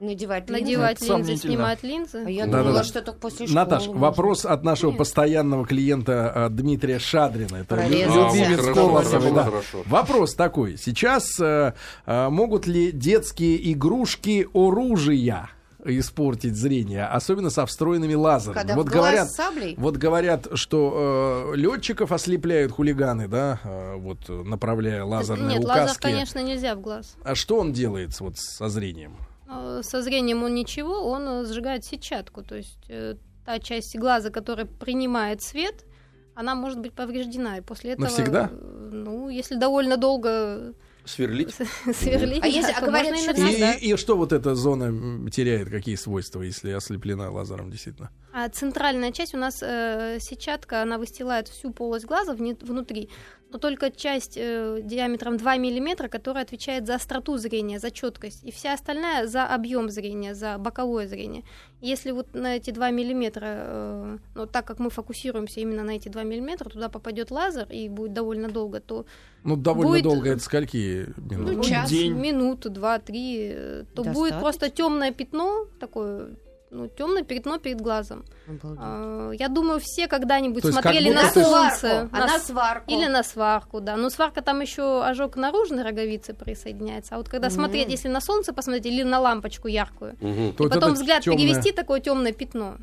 надевать 0.00 0.48
линзы? 0.48 0.62
надевать 0.62 1.02
Это 1.02 1.16
линзы, 1.16 1.36
снимать 1.36 1.82
линзы. 1.82 2.24
А 2.26 2.30
я 2.30 2.46
Да-да-да. 2.46 2.64
думала, 2.64 2.84
что 2.84 3.02
только 3.02 3.18
после 3.20 3.46
школы. 3.46 3.64
Наташ, 3.64 3.86
можно. 3.86 4.00
вопрос 4.00 4.44
от 4.44 4.64
нашего 4.64 4.90
Нет. 4.90 4.98
постоянного 4.98 5.66
клиента 5.66 6.32
э, 6.34 6.48
Дмитрия 6.50 6.98
Шадрина. 6.98 7.56
Это 7.56 7.76
Прорезался. 7.76 8.36
любимец 8.38 8.74
Колосова, 8.74 9.02
хорошо, 9.02 9.34
да. 9.34 9.44
хорошо. 9.44 9.82
Вопрос 9.86 10.34
такой. 10.34 10.78
Сейчас 10.78 11.38
э, 11.40 11.74
э, 12.06 12.28
могут 12.30 12.66
ли 12.66 12.92
детские 12.92 13.72
игрушки 13.72 14.48
оружия 14.54 15.50
испортить 15.96 16.56
зрение, 16.56 17.06
особенно 17.06 17.50
со 17.50 17.64
встроенными 17.66 18.14
лазерами? 18.14 18.54
Когда 18.58 18.74
вот 18.74 18.88
говорят, 18.88 19.30
саблей? 19.30 19.74
вот 19.78 19.96
говорят, 19.96 20.48
что 20.54 21.52
летчиков 21.54 22.12
ослепляют 22.12 22.72
хулиганы, 22.72 23.28
да, 23.28 23.60
э, 23.64 23.96
вот 23.96 24.18
э, 24.28 24.32
направляя 24.42 25.04
лазерные 25.04 25.58
Нет, 25.58 25.64
лазер, 25.64 25.84
указки. 25.84 26.02
конечно, 26.02 26.42
нельзя 26.42 26.74
в 26.74 26.80
глаз. 26.80 27.16
А 27.24 27.34
что 27.34 27.58
он 27.58 27.72
делает 27.72 28.18
вот 28.20 28.38
со 28.38 28.68
зрением? 28.68 29.16
Э, 29.48 29.80
Со 29.82 30.02
зрением 30.02 30.42
он 30.42 30.54
ничего, 30.54 31.08
он 31.08 31.22
э, 31.28 31.44
сжигает 31.46 31.84
сетчатку. 31.84 32.42
То 32.42 32.56
есть 32.56 32.78
э, 32.88 33.14
та 33.46 33.58
часть 33.58 33.96
глаза, 33.96 34.30
которая 34.30 34.66
принимает 34.66 35.42
свет, 35.42 35.84
она 36.34 36.54
может 36.54 36.80
быть 36.80 36.92
повреждена. 36.92 37.58
И 37.58 37.60
после 37.60 37.92
этого... 37.92 38.04
Навсегда? 38.04 38.50
э, 38.52 38.90
Ну, 38.92 39.28
если 39.28 39.56
довольно 39.56 39.96
долго 39.96 40.74
Сверлить. 41.08 41.54
сверлить, 41.94 42.42
А 42.42 42.46
если- 42.46 42.72
а 42.72 42.80
говорят, 42.84 43.14
и 43.14 43.18
что 43.22 43.32
И, 43.32 43.40
навсегда. 43.40 43.72
и- 43.74 43.86
и 43.92 43.96
что 43.96 44.16
вот 44.16 44.32
эта 44.32 44.54
зона 44.54 45.30
теряет, 45.30 45.70
какие 45.70 45.96
свойства, 45.96 46.42
если 46.42 46.70
ослеплена 46.70 47.30
лазером 47.30 47.70
действительно? 47.70 48.10
А 48.32 48.48
центральная 48.48 49.10
часть 49.10 49.34
у 49.34 49.38
нас 49.38 49.60
э, 49.62 50.18
сетчатка, 50.20 50.82
она 50.82 50.98
выстилает 50.98 51.48
всю 51.48 51.72
полость 51.72 52.04
глаза 52.04 52.34
внутри, 52.34 53.08
но 53.50 53.58
только 53.58 53.90
часть 53.90 54.36
э, 54.36 54.80
диаметром 54.82 55.36
2 55.38 55.56
мм, 55.56 56.08
которая 56.08 56.44
отвечает 56.44 56.86
за 56.86 56.96
остроту 56.96 57.38
зрения, 57.38 57.78
за 57.78 57.90
четкость, 57.90 58.44
и 58.44 58.50
вся 58.50 58.74
остальная 58.74 59.26
за 59.26 59.44
объем 59.46 59.88
зрения, 59.90 60.34
за 60.34 60.58
боковое 60.58 61.06
зрение. 61.08 61.44
Если 61.80 62.10
вот 62.10 62.34
на 62.34 62.56
эти 62.56 62.70
2 62.72 62.90
мм, 62.90 63.32
э, 63.40 64.18
ну, 64.34 64.46
так 64.46 64.66
как 64.66 64.78
мы 64.78 64.90
фокусируемся 64.90 65.60
именно 65.60 65.82
на 65.84 65.92
эти 65.92 66.08
2 66.08 66.22
мм, 66.24 66.68
туда 66.70 66.88
попадет 66.88 67.30
лазер 67.30 67.66
и 67.70 67.88
будет 67.88 68.12
довольно 68.12 68.48
долго, 68.48 68.80
то 68.80 69.06
Ну, 69.44 69.56
довольно 69.56 69.92
Будет- 69.92 70.02
долго, 70.04 70.30
это 70.30 70.42
скольки 70.42 71.06
минут? 71.16 71.56
Ну, 71.56 71.62
час. 71.62 71.88
день. 71.88 72.12
минуту, 72.12 72.68
два, 72.70 72.98
три, 72.98 73.50
э, 73.54 73.84
то 73.94 74.02
будет 74.02 74.14
Достаточно. 74.14 74.40
просто 74.40 74.70
темное 74.70 75.12
пятно, 75.12 75.66
такое, 75.80 76.36
ну, 76.70 76.88
темное 76.88 77.22
пятно 77.22 77.58
перед 77.58 77.80
глазом. 77.80 78.24
Обалдеть. 78.46 78.80
А, 78.82 79.30
Я 79.32 79.48
думаю, 79.48 79.80
все 79.80 80.06
когда-нибудь 80.06 80.62
То 80.62 80.72
смотрели 80.72 81.10
на 81.12 81.30
солнце. 81.30 82.08
а 82.12 82.18
на 82.18 82.26
на 82.26 82.38
с- 82.38 82.46
сварку? 82.46 82.90
Или 82.90 83.06
на 83.06 83.22
сварку, 83.22 83.80
да. 83.80 83.96
Но 83.96 84.10
сварка 84.10 84.42
там 84.42 84.60
еще 84.60 85.02
ожог 85.04 85.36
наружной 85.36 85.82
роговицы 85.82 86.34
присоединяется. 86.34 87.14
А 87.14 87.18
вот 87.18 87.28
когда 87.28 87.48
Мгм. 87.48 87.54
смотреть, 87.56 87.90
если 87.90 88.08
на 88.08 88.20
солнце 88.20 88.52
посмотреть 88.52 88.86
или 88.86 89.02
на 89.02 89.18
лампочку 89.20 89.68
яркую. 89.68 90.16
То 90.20 90.26
и 90.26 90.52
вот 90.58 90.70
потом 90.72 90.92
взгляд 90.94 91.22
тёмное- 91.22 91.36
перевести 91.38 91.72
такое 91.72 92.00
темное 92.00 92.32
пятно. 92.32 92.76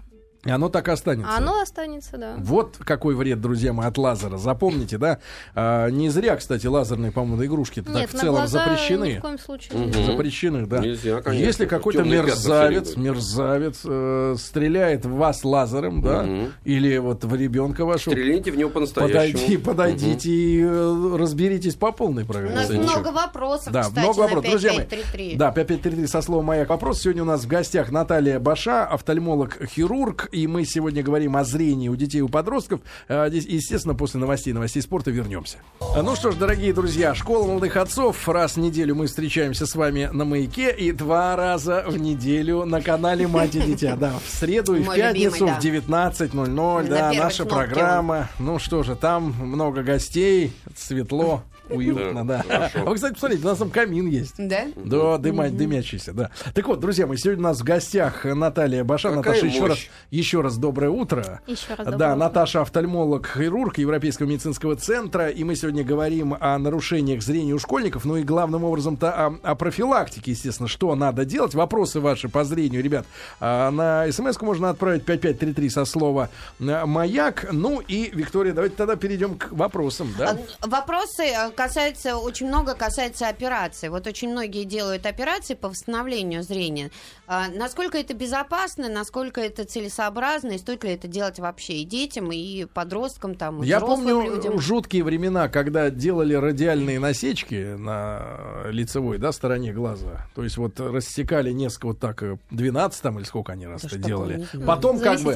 И 0.46 0.52
оно 0.52 0.70
так 0.70 0.88
останется. 0.90 1.32
А 1.34 1.38
оно 1.38 1.60
останется, 1.62 2.18
да. 2.18 2.36
Вот 2.38 2.78
какой 2.84 3.16
вред, 3.16 3.42
друзья 3.42 3.74
мои, 3.74 3.88
от 3.88 3.98
лазера. 3.98 4.38
Запомните, 4.38 4.98
да? 4.98 5.18
А, 5.56 5.90
не 5.90 6.10
зря, 6.10 6.36
кстати, 6.36 6.68
лазерные, 6.68 7.12
по-моему, 7.12 7.44
игрушки 7.46 7.82
так 7.82 7.96
Нет, 7.96 8.10
в 8.10 8.14
на 8.14 8.20
целом 8.20 8.36
глаза 8.36 8.64
запрещены. 8.66 9.14
ни 9.14 9.18
в 9.18 9.22
коем 9.22 9.40
случае 9.40 9.80
нельзя. 9.80 10.04
Запрещены, 10.06 10.66
да. 10.68 10.80
Нельзя, 10.80 11.22
конечно. 11.22 11.46
Если 11.46 11.66
какой-то 11.66 12.04
мерзавец, 12.04 12.96
мерзавец 12.96 13.82
э, 13.86 14.36
стреляет 14.38 15.06
в 15.06 15.12
вас 15.16 15.44
лазером, 15.44 16.02
да, 16.02 16.24
Мгм. 16.24 16.54
или 16.64 16.98
вот 16.98 17.24
в 17.24 17.36
ребенка 17.36 17.84
вашего, 17.86 18.14
Стреляйте 18.14 18.52
в 18.52 18.58
него 18.58 18.70
по-настоящему. 18.70 19.14
подойди, 19.40 19.58
подойдите 19.58 20.30
и 20.30 20.62
э, 20.64 21.16
разберитесь 21.18 21.76
по 21.76 21.92
полной 21.92 22.24
У 22.24 22.28
программе. 22.28 22.56
нас 22.56 22.70
Ничего. 22.70 22.84
много 22.84 23.12
вопросов, 23.12 23.74
Да, 23.74 23.82
кстати, 23.82 24.00
много 24.00 24.20
вопросов. 24.20 24.50
Друзья 24.52 24.74
мои, 24.74 24.82
5533. 24.86 25.36
Да, 25.38 25.52
5533 25.52 26.08
со 26.08 26.22
словом 26.22 26.46
«Маяк». 26.46 26.70
Вопрос. 26.70 27.02
Сегодня 27.02 27.24
у 27.24 27.26
нас 27.26 27.44
в 27.44 27.48
гостях 27.48 27.90
Наталья 27.92 28.40
Баша, 28.40 28.86
офтальмолог-хирург, 28.86 30.30
и 30.36 30.48
мы 30.48 30.66
сегодня 30.66 31.02
говорим 31.02 31.38
о 31.38 31.46
зрении 31.46 31.88
у 31.88 31.96
детей 31.96 32.18
и 32.18 32.22
у 32.22 32.28
подростков. 32.28 32.82
А, 33.08 33.28
Естественно, 33.30 33.96
после 33.96 34.20
новостей, 34.20 34.52
новостей 34.54 34.82
спорта 34.82 35.12
вернемся. 35.12 35.60
Ну 35.80 36.16
что 36.16 36.32
ж, 36.32 36.36
дорогие 36.36 36.74
друзья, 36.74 37.16
школа 37.16 37.48
молодых 37.48 37.78
отцов. 37.78 38.28
Раз 38.28 38.56
в 38.56 38.60
неделю 38.60 38.96
мы 38.96 39.08
встречаемся 39.08 39.66
с 39.66 39.76
вами 39.76 40.10
на 40.12 40.26
«Маяке» 40.26 40.76
и 40.76 40.92
два 40.92 41.36
раза 41.38 41.86
в 41.88 41.98
неделю 41.98 42.66
на 42.66 42.82
канале 42.82 43.28
«Мать 43.28 43.56
и 43.56 43.62
дитя». 43.62 43.96
Да, 43.96 44.14
в 44.26 44.30
среду 44.30 44.76
и 44.76 44.84
в 44.84 44.94
пятницу 44.94 45.48
в 45.48 45.50
да. 45.50 45.60
19.00. 45.60 46.84
На 46.84 46.84
Да, 46.84 47.14
наша 47.14 47.46
программа. 47.46 48.30
Ну 48.40 48.60
что 48.60 48.84
же, 48.84 48.96
там 48.96 49.34
много 49.40 49.84
гостей, 49.84 50.52
светло, 50.76 51.44
уютно, 51.70 52.26
да. 52.26 52.44
Да, 52.48 52.70
хорошо. 52.70 52.80
А 52.82 52.90
вы, 52.90 52.96
кстати, 52.96 53.14
посмотрите, 53.14 53.44
у 53.44 53.50
нас 53.50 53.58
там 53.58 53.70
камин 53.70 54.08
есть. 54.08 54.36
Да? 54.38 54.66
Да, 54.76 55.18
дыма, 55.18 55.50
дымящийся, 55.50 56.14
да. 56.14 56.32
Так 56.54 56.68
вот, 56.68 56.80
друзья 56.80 57.08
мои, 57.08 57.18
сегодня 57.18 57.42
у 57.42 57.48
нас 57.48 57.62
в 57.62 57.64
гостях 57.64 58.26
Наталья 58.26 58.84
Баша. 58.84 59.10
Какая 59.10 59.36
Наташа, 59.36 59.46
еще 59.46 59.66
раз, 59.66 59.80
еще 60.12 60.42
раз 60.42 60.58
доброе 60.58 60.90
утро. 60.90 61.42
Еще 61.48 61.74
раз 61.76 61.86
Да, 61.86 61.92
доброе 61.92 62.08
утро. 62.08 62.16
Наташа 62.16 62.62
офтальмолог, 62.62 63.32
хирург 63.36 63.78
Европейского 63.78 64.28
медицинского 64.28 64.76
центра, 64.76 65.30
и 65.30 65.44
мы 65.44 65.56
сегодня 65.56 65.84
говорим 65.84 66.36
о 66.40 66.58
нарушениях 66.58 67.22
зрения 67.22 67.54
у 67.54 67.60
школьников, 67.60 68.06
ну 68.06 68.18
и 68.18 68.24
главным 68.24 68.64
образом-то 68.64 69.12
о, 69.12 69.40
о 69.44 69.56
профилактике, 69.56 70.32
естественно, 70.32 70.68
что 70.68 70.94
надо 70.96 71.26
делать. 71.26 71.54
Вопросы 71.56 72.00
ваши 72.00 72.30
по 72.30 72.44
зрению, 72.44 72.84
ребят, 72.84 73.06
а, 73.40 73.72
на 73.72 74.12
смс 74.12 74.40
можно 74.42 74.70
отправить 74.70 75.06
5533 75.06 75.70
со 75.70 75.86
слова 75.86 76.30
э, 76.60 76.86
«Маяк». 76.86 77.48
Ну 77.52 77.80
и, 77.80 78.10
Виктория, 78.14 78.54
давайте 78.54 78.76
тогда 78.76 78.96
перейдем 78.96 79.38
к 79.38 79.52
вопросам, 79.52 80.14
да? 80.18 80.38
А, 80.62 80.68
Вопросы 80.68 81.24
э, 81.56 81.68
касаются, 81.68 82.18
очень 82.18 82.48
много 82.48 82.76
касается 82.76 83.28
операций. 83.28 83.90
Вот 83.90 84.08
очень 84.08 84.32
многие 84.32 84.64
делают 84.64 85.06
операции 85.06 85.56
по 85.56 85.70
восстановлению 85.70 86.44
зрения. 86.44 86.92
А, 87.28 87.48
Насколько 87.50 87.98
это 87.98 88.14
безопасно, 88.14 88.90
насколько 88.90 89.42
это 89.42 89.66
целесообразно, 89.66 90.52
и 90.52 90.58
стоит 90.58 90.84
ли 90.84 90.92
это 90.92 91.08
делать 91.08 91.40
вообще 91.40 91.74
и 91.78 91.86
детям, 91.86 92.32
и 92.32 92.66
подросткам, 92.66 93.36
там, 93.36 93.64
и 93.64 93.68
Я 93.68 93.80
помню 93.80 94.22
людям? 94.22 94.60
жуткие 94.60 95.04
времена, 95.04 95.48
когда 95.50 95.90
делали 95.90 96.34
радиальные 96.34 97.00
насечки 97.00 97.76
на 97.76 98.66
лицевой 98.70 99.18
да, 99.18 99.32
стороне 99.32 99.74
глаза. 99.74 100.28
То 100.36 100.44
есть 100.44 100.58
вот 100.58 100.80
рассекали 100.80 101.52
несколько 101.52 101.88
вот 101.88 102.00
так, 102.00 102.22
э, 102.24 102.38
12 102.52 103.02
там 103.02 103.18
или 103.20 103.26
сколько 103.26 103.54
они 103.54 103.68
раз 103.68 103.84
это 103.84 103.98
делали. 103.98 104.48
Потом 104.66 105.00
как 105.00 105.20
бы... 105.22 105.36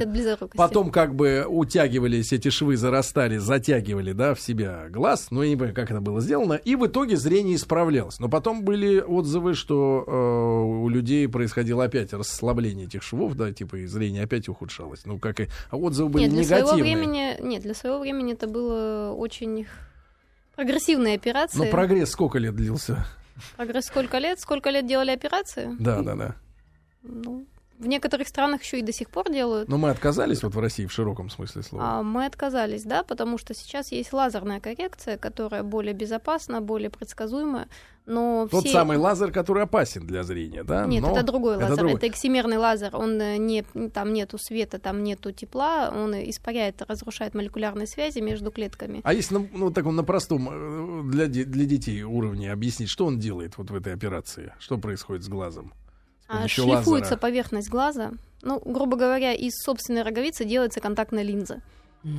Потом 0.56 0.92
как 0.92 1.16
бы 1.16 1.46
утягивались 1.48 2.34
эти 2.34 2.50
швы, 2.50 2.78
зарастали, 2.78 3.38
затягивали, 3.38 4.14
да, 4.14 4.34
в 4.34 4.42
себя 4.42 4.88
глаз, 4.90 5.28
ну, 5.32 5.42
я 5.44 5.50
не 5.50 5.56
понимаю, 5.56 5.76
как 5.76 5.92
это 5.92 6.02
было 6.02 6.09
сделано, 6.18 6.54
и 6.54 6.76
в 6.76 6.88
итоге 6.88 7.16
зрение 7.16 7.56
исправлялось. 7.56 8.20
Но 8.20 8.30
потом 8.30 8.64
были 8.64 9.00
отзывы, 9.00 9.54
что 9.54 10.04
э, 10.06 10.12
у 10.12 10.90
людей 10.90 11.28
происходило 11.28 11.84
опять 11.84 12.14
расслабление 12.14 12.88
этих 12.88 13.04
швов, 13.04 13.36
да, 13.36 13.52
типа, 13.52 13.78
и 13.78 13.86
зрение 13.86 14.24
опять 14.24 14.50
ухудшалось. 14.50 15.06
Ну, 15.06 15.20
как 15.20 15.40
и... 15.40 15.48
А 15.70 15.78
отзывы 15.78 16.10
были 16.10 16.24
Нет, 16.24 16.34
для 16.34 16.44
своего 16.44 16.72
негативные. 16.74 16.96
времени, 16.96 17.48
нет, 17.48 17.62
для 17.62 17.74
своего 17.74 18.00
времени 18.00 18.34
это 18.34 18.48
было 18.48 19.14
очень 19.14 19.68
прогрессивные 20.56 21.16
операции. 21.16 21.60
Но 21.60 21.66
прогресс 21.66 22.10
сколько 22.10 22.38
лет 22.40 22.56
длился? 22.56 23.06
Прогресс 23.56 23.86
сколько 23.86 24.18
лет? 24.18 24.40
Сколько 24.40 24.70
лет 24.70 24.86
делали 24.88 25.12
операции? 25.12 25.76
Да, 25.80 26.02
да, 26.02 26.16
да. 26.16 26.36
Ну, 27.04 27.46
в 27.80 27.88
некоторых 27.88 28.28
странах 28.28 28.62
еще 28.62 28.80
и 28.80 28.82
до 28.82 28.92
сих 28.92 29.10
пор 29.10 29.32
делают. 29.32 29.70
Но 29.70 29.78
мы 29.78 29.90
отказались 29.90 30.44
вот 30.44 30.54
в 30.54 30.60
России 30.60 30.86
в 30.86 30.92
широком 30.92 31.30
смысле 31.30 31.64
слова. 31.64 31.86
А 31.86 32.04
мы 32.04 32.26
отказались, 32.26 32.84
да, 32.84 33.04
потому 33.04 33.38
что 33.38 33.54
сейчас 33.54 33.92
есть 33.92 34.12
лазерная 34.12 34.60
коррекция, 34.60 35.18
которая 35.18 35.64
более 35.64 35.94
безопасна, 35.94 36.62
более 36.62 36.90
предсказуема, 36.90 37.68
но 38.06 38.48
Тот 38.50 38.66
все... 38.66 38.74
самый 38.74 38.98
лазер, 38.98 39.32
который 39.32 39.64
опасен 39.64 40.06
для 40.06 40.24
зрения, 40.24 40.64
да? 40.64 40.86
Нет, 40.88 41.04
Но 41.04 41.12
это 41.12 41.24
другой 41.24 41.56
это 41.56 41.66
лазер, 41.66 41.78
другой. 41.78 41.98
это 41.98 42.08
эксимерный 42.08 42.58
лазер, 42.58 42.96
он 42.96 43.22
э, 43.22 43.38
не, 43.38 43.62
там 43.94 44.14
нету 44.14 44.38
света, 44.38 44.80
там 44.80 45.04
нету 45.04 45.32
тепла, 45.32 45.94
он 45.96 46.16
испаряет, 46.16 46.82
разрушает 46.82 47.34
молекулярные 47.36 47.88
связи 47.88 48.20
между 48.20 48.52
клетками. 48.52 49.02
А 49.04 49.14
если 49.14 49.36
на, 49.36 49.48
ну, 49.54 49.72
так, 49.72 49.86
на 49.86 50.04
простом 50.04 50.50
э, 50.52 51.12
для, 51.12 51.28
для 51.28 51.66
детей 51.66 52.02
уровне 52.02 52.52
объяснить, 52.52 52.90
что 52.90 53.06
он 53.06 53.20
делает 53.20 53.58
вот 53.58 53.70
в 53.70 53.76
этой 53.76 53.94
операции? 53.94 54.54
Что 54.60 54.80
происходит 54.80 55.24
с 55.24 55.30
глазом? 55.30 55.72
А, 56.30 56.48
Шлифуется 56.48 56.92
лазера? 56.92 57.18
поверхность 57.18 57.70
глаза. 57.70 58.12
Ну, 58.44 58.62
грубо 58.64 58.96
говоря, 58.96 59.34
из 59.34 59.54
собственной 59.58 60.04
роговицы 60.04 60.46
делается 60.46 60.80
контактная 60.80 61.24
линза. 61.24 61.62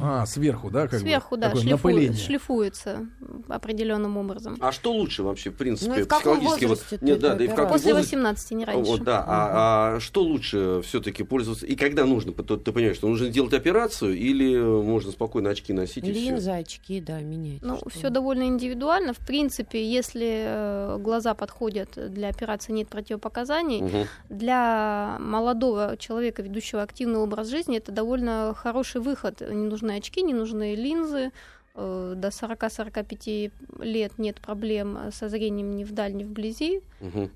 А, 0.02 0.26
сверху, 0.26 0.70
да? 0.70 0.88
Как 0.88 1.00
Сверху, 1.00 1.36
бы, 1.36 1.40
да, 1.40 1.48
такое 1.48 1.62
шлифует- 1.62 1.70
напыление. 1.72 2.12
шлифуется 2.18 3.06
определенным 3.48 4.18
образом. 4.18 4.56
А 4.60 4.72
что 4.72 4.92
лучше 4.92 5.22
вообще, 5.22 5.50
в 5.50 5.54
принципе, 5.56 5.90
Ну 5.90 5.98
и 6.00 6.02
в 6.02 6.08
психологически? 6.08 6.64
вот- 6.66 6.84
Нет, 7.00 7.18
да, 7.18 7.34
да 7.34 7.44
и 7.44 7.48
в 7.48 7.54
каком? 7.54 7.72
После 7.72 7.92
возрасте? 7.94 8.16
18, 8.16 8.54
не 8.54 8.64
раньше. 8.66 8.90
Вот, 8.90 9.02
да. 9.04 9.24
А, 9.26 9.96
а 9.96 10.00
что 10.00 10.22
лучше 10.22 10.82
все-таки 10.84 11.22
пользоваться? 11.22 11.64
И 11.64 11.76
когда 11.76 12.04
нужно? 12.04 12.32
Ты, 12.32 12.56
ты 12.58 12.72
понимаешь, 12.72 12.96
что 12.96 13.08
нужно 13.08 13.28
делать 13.30 13.54
операцию 13.54 14.14
или 14.16 14.58
можно 14.58 15.12
спокойно 15.12 15.48
очки 15.50 15.72
носить 15.72 16.06
и 16.06 16.12
все? 16.12 16.20
Линзы, 16.30 16.50
очки, 16.50 17.00
да, 17.00 17.20
менять. 17.20 17.62
Ну, 17.62 17.78
все 17.88 18.10
довольно 18.10 18.42
индивидуально. 18.44 19.14
В 19.14 19.18
принципе, 19.26 19.82
если 19.90 20.44
э, 20.46 20.98
глаза 20.98 21.32
подходят 21.34 21.90
для 22.12 22.28
операции, 22.28 22.72
нет 22.72 22.88
противопоказаний. 22.88 24.06
Для 24.28 25.16
молодого 25.20 25.96
человека, 25.98 26.42
ведущего 26.42 26.82
активный 26.82 27.18
образ 27.20 27.48
жизни, 27.48 27.78
это 27.78 27.92
довольно 27.92 28.54
хороший 28.56 29.00
выход. 29.00 29.40
Нужны 29.70 29.92
очки, 29.96 30.22
не 30.22 30.34
нужны 30.34 30.74
линзы. 30.74 31.30
Э, 31.76 32.14
До 32.16 32.28
40-45 32.28 33.52
лет 33.80 34.12
нет 34.18 34.40
проблем 34.40 34.98
со 35.12 35.28
зрением 35.28 35.76
ни 35.76 35.84
вдаль, 35.84 36.14
ни 36.14 36.24
вблизи. 36.24 36.80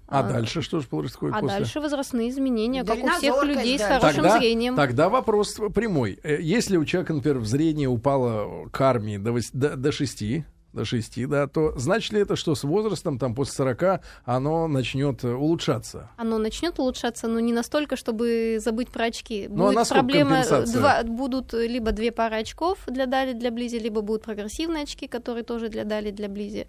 А 0.08 0.22
дальше 0.24 0.60
что 0.60 0.80
же 0.80 0.88
происходит 0.88 1.36
А 1.36 1.40
после? 1.40 1.58
дальше 1.58 1.80
возрастные 1.80 2.28
изменения, 2.30 2.84
как 2.84 2.98
у 3.02 3.08
всех 3.10 3.44
людей 3.44 3.78
с 3.78 3.82
да. 3.82 4.00
хорошим 4.00 4.22
Тогда, 4.24 4.38
зрением. 4.38 4.76
тогда 4.76 5.08
вопрос 5.08 5.54
прямой. 5.74 6.18
Э, 6.24 6.38
Если 6.40 6.76
у 6.76 6.84
человека, 6.84 7.14
например, 7.14 7.38
в 7.38 7.46
зрении 7.46 7.86
упало 7.86 8.68
к 8.70 8.80
армии 8.80 9.18
до, 9.18 9.30
вось- 9.32 9.50
до, 9.52 9.76
до 9.76 9.92
6, 9.92 10.44
до 10.74 10.84
6, 10.84 11.26
да, 11.28 11.46
то 11.46 11.72
значит 11.76 12.12
ли 12.12 12.20
это, 12.20 12.36
что 12.36 12.54
с 12.54 12.64
возрастом, 12.64 13.18
там, 13.18 13.34
после 13.34 13.54
40, 13.54 14.00
оно 14.24 14.68
начнет 14.68 15.24
э, 15.24 15.32
улучшаться? 15.32 16.10
Оно 16.16 16.38
начнет 16.38 16.78
улучшаться, 16.78 17.28
но 17.28 17.40
не 17.40 17.52
настолько, 17.52 17.96
чтобы 17.96 18.58
забыть 18.60 18.90
про 18.90 19.06
очки. 19.06 19.46
Ну, 19.48 19.64
а 19.64 19.66
Будет 19.66 19.76
насколько 19.76 20.00
проблема, 20.00 20.30
компенсация? 20.30 20.80
два, 20.80 21.02
будут 21.04 21.52
либо 21.52 21.92
две 21.92 22.12
пары 22.12 22.36
очков 22.36 22.78
для 22.86 23.06
дали, 23.06 23.32
для 23.32 23.50
близи, 23.50 23.78
либо 23.78 24.00
будут 24.00 24.22
прогрессивные 24.22 24.82
очки, 24.82 25.06
которые 25.06 25.44
тоже 25.44 25.68
для 25.68 25.84
дали, 25.84 26.10
для 26.10 26.28
близи. 26.28 26.66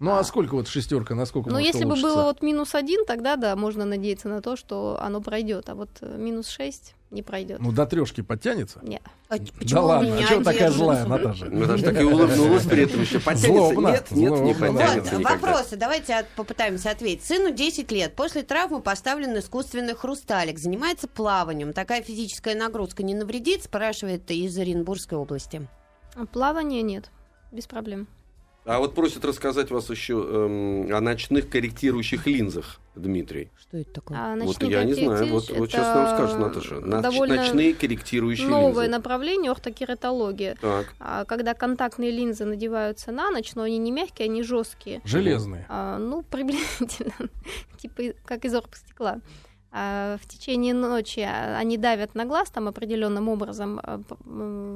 Ну, 0.00 0.14
а 0.16 0.24
сколько 0.24 0.54
вот 0.54 0.66
шестерка, 0.66 1.14
насколько 1.14 1.50
может 1.50 1.66
если 1.66 1.84
бы 1.84 1.90
улучшиться? 1.90 2.14
было 2.14 2.22
вот 2.24 2.42
минус 2.42 2.74
один, 2.74 3.04
тогда 3.04 3.36
да, 3.36 3.54
можно 3.54 3.84
надеяться 3.84 4.28
на 4.28 4.40
то, 4.40 4.56
что 4.56 4.98
оно 4.98 5.20
пройдет. 5.20 5.68
А 5.68 5.74
вот 5.74 5.90
э, 6.00 6.16
минус 6.16 6.48
шесть 6.48 6.94
не 7.10 7.22
пройдет. 7.22 7.60
Ну, 7.60 7.70
до 7.70 7.84
трешки 7.84 8.22
подтянется? 8.22 8.78
Нет. 8.82 9.02
А 9.28 9.34
Да 9.38 9.80
ладно, 9.82 10.06
меня 10.06 10.24
а 10.24 10.28
чего 10.30 10.42
такая 10.42 10.70
злая, 10.70 11.04
Наташа? 11.04 11.44
Наташа 11.46 11.84
так 11.84 12.00
и 12.00 12.04
улыбнулась 12.04 12.64
при 12.64 12.84
этом 12.84 13.02
еще. 13.02 13.20
Потянется? 13.20 13.52
Злобно, 13.52 13.88
Нет, 13.88 14.10
нет, 14.12 14.30
не 14.30 14.54
Вот, 14.54 14.72
никогда. 14.72 15.30
вопросы. 15.30 15.76
Давайте 15.76 16.14
от- 16.14 16.28
попытаемся 16.28 16.92
ответить. 16.92 17.26
Сыну 17.26 17.50
10 17.50 17.92
лет. 17.92 18.16
После 18.16 18.42
травмы 18.42 18.80
поставлен 18.80 19.38
искусственный 19.38 19.94
хрусталик. 19.94 20.58
Занимается 20.58 21.08
плаванием. 21.08 21.74
Такая 21.74 22.00
физическая 22.00 22.54
нагрузка 22.54 23.02
не 23.02 23.14
навредит? 23.14 23.64
Спрашивает 23.64 24.30
из 24.30 24.56
Оренбургской 24.56 25.18
области. 25.18 25.68
А 26.14 26.24
Плавания 26.24 26.80
нет. 26.80 27.10
Без 27.52 27.66
проблем. 27.66 28.08
А 28.66 28.78
вот 28.78 28.94
просят 28.94 29.24
рассказать 29.24 29.70
вас 29.70 29.88
еще 29.88 30.14
эм, 30.14 30.94
о 30.94 31.00
ночных 31.00 31.48
корректирующих 31.48 32.26
линзах, 32.26 32.78
Дмитрий. 32.94 33.50
Что 33.58 33.78
это 33.78 33.90
такое? 33.92 34.18
А 34.18 34.36
вот 34.36 34.62
я 34.62 34.84
не 34.84 34.92
знаю, 34.92 35.26
вот, 35.28 35.48
вот 35.50 35.70
сейчас 35.70 35.94
нам 35.94 36.14
скажет 36.14 36.38
Наташа. 36.38 36.74
Нач- 36.76 37.02
довольно 37.02 37.36
ночные 37.36 37.74
корректирующие 37.74 38.48
Новое 38.48 38.84
линзы. 38.84 38.88
направление 38.98 39.50
ортокератология. 39.50 40.56
Так. 40.60 40.92
А, 41.00 41.24
Когда 41.24 41.54
контактные 41.54 42.10
линзы 42.10 42.44
надеваются 42.44 43.12
на 43.12 43.30
ночь, 43.30 43.54
но 43.54 43.62
они 43.62 43.78
не 43.78 43.90
мягкие, 43.92 44.26
они 44.26 44.42
жесткие. 44.42 45.00
Железные. 45.04 45.64
А, 45.68 45.98
ну, 45.98 46.22
приблизительно, 46.22 47.14
типа 47.78 48.14
как 48.26 48.44
из 48.44 48.54
оргстекла. 48.54 49.10
а, 49.12 49.20
в 49.72 50.20
течение 50.26 50.74
ночи 50.74 51.20
а, 51.20 51.56
они 51.58 51.76
давят 51.78 52.14
на 52.16 52.24
глаз 52.24 52.50
там 52.50 52.66
определенным 52.66 53.28
образом, 53.28 53.80
а, 53.82 54.00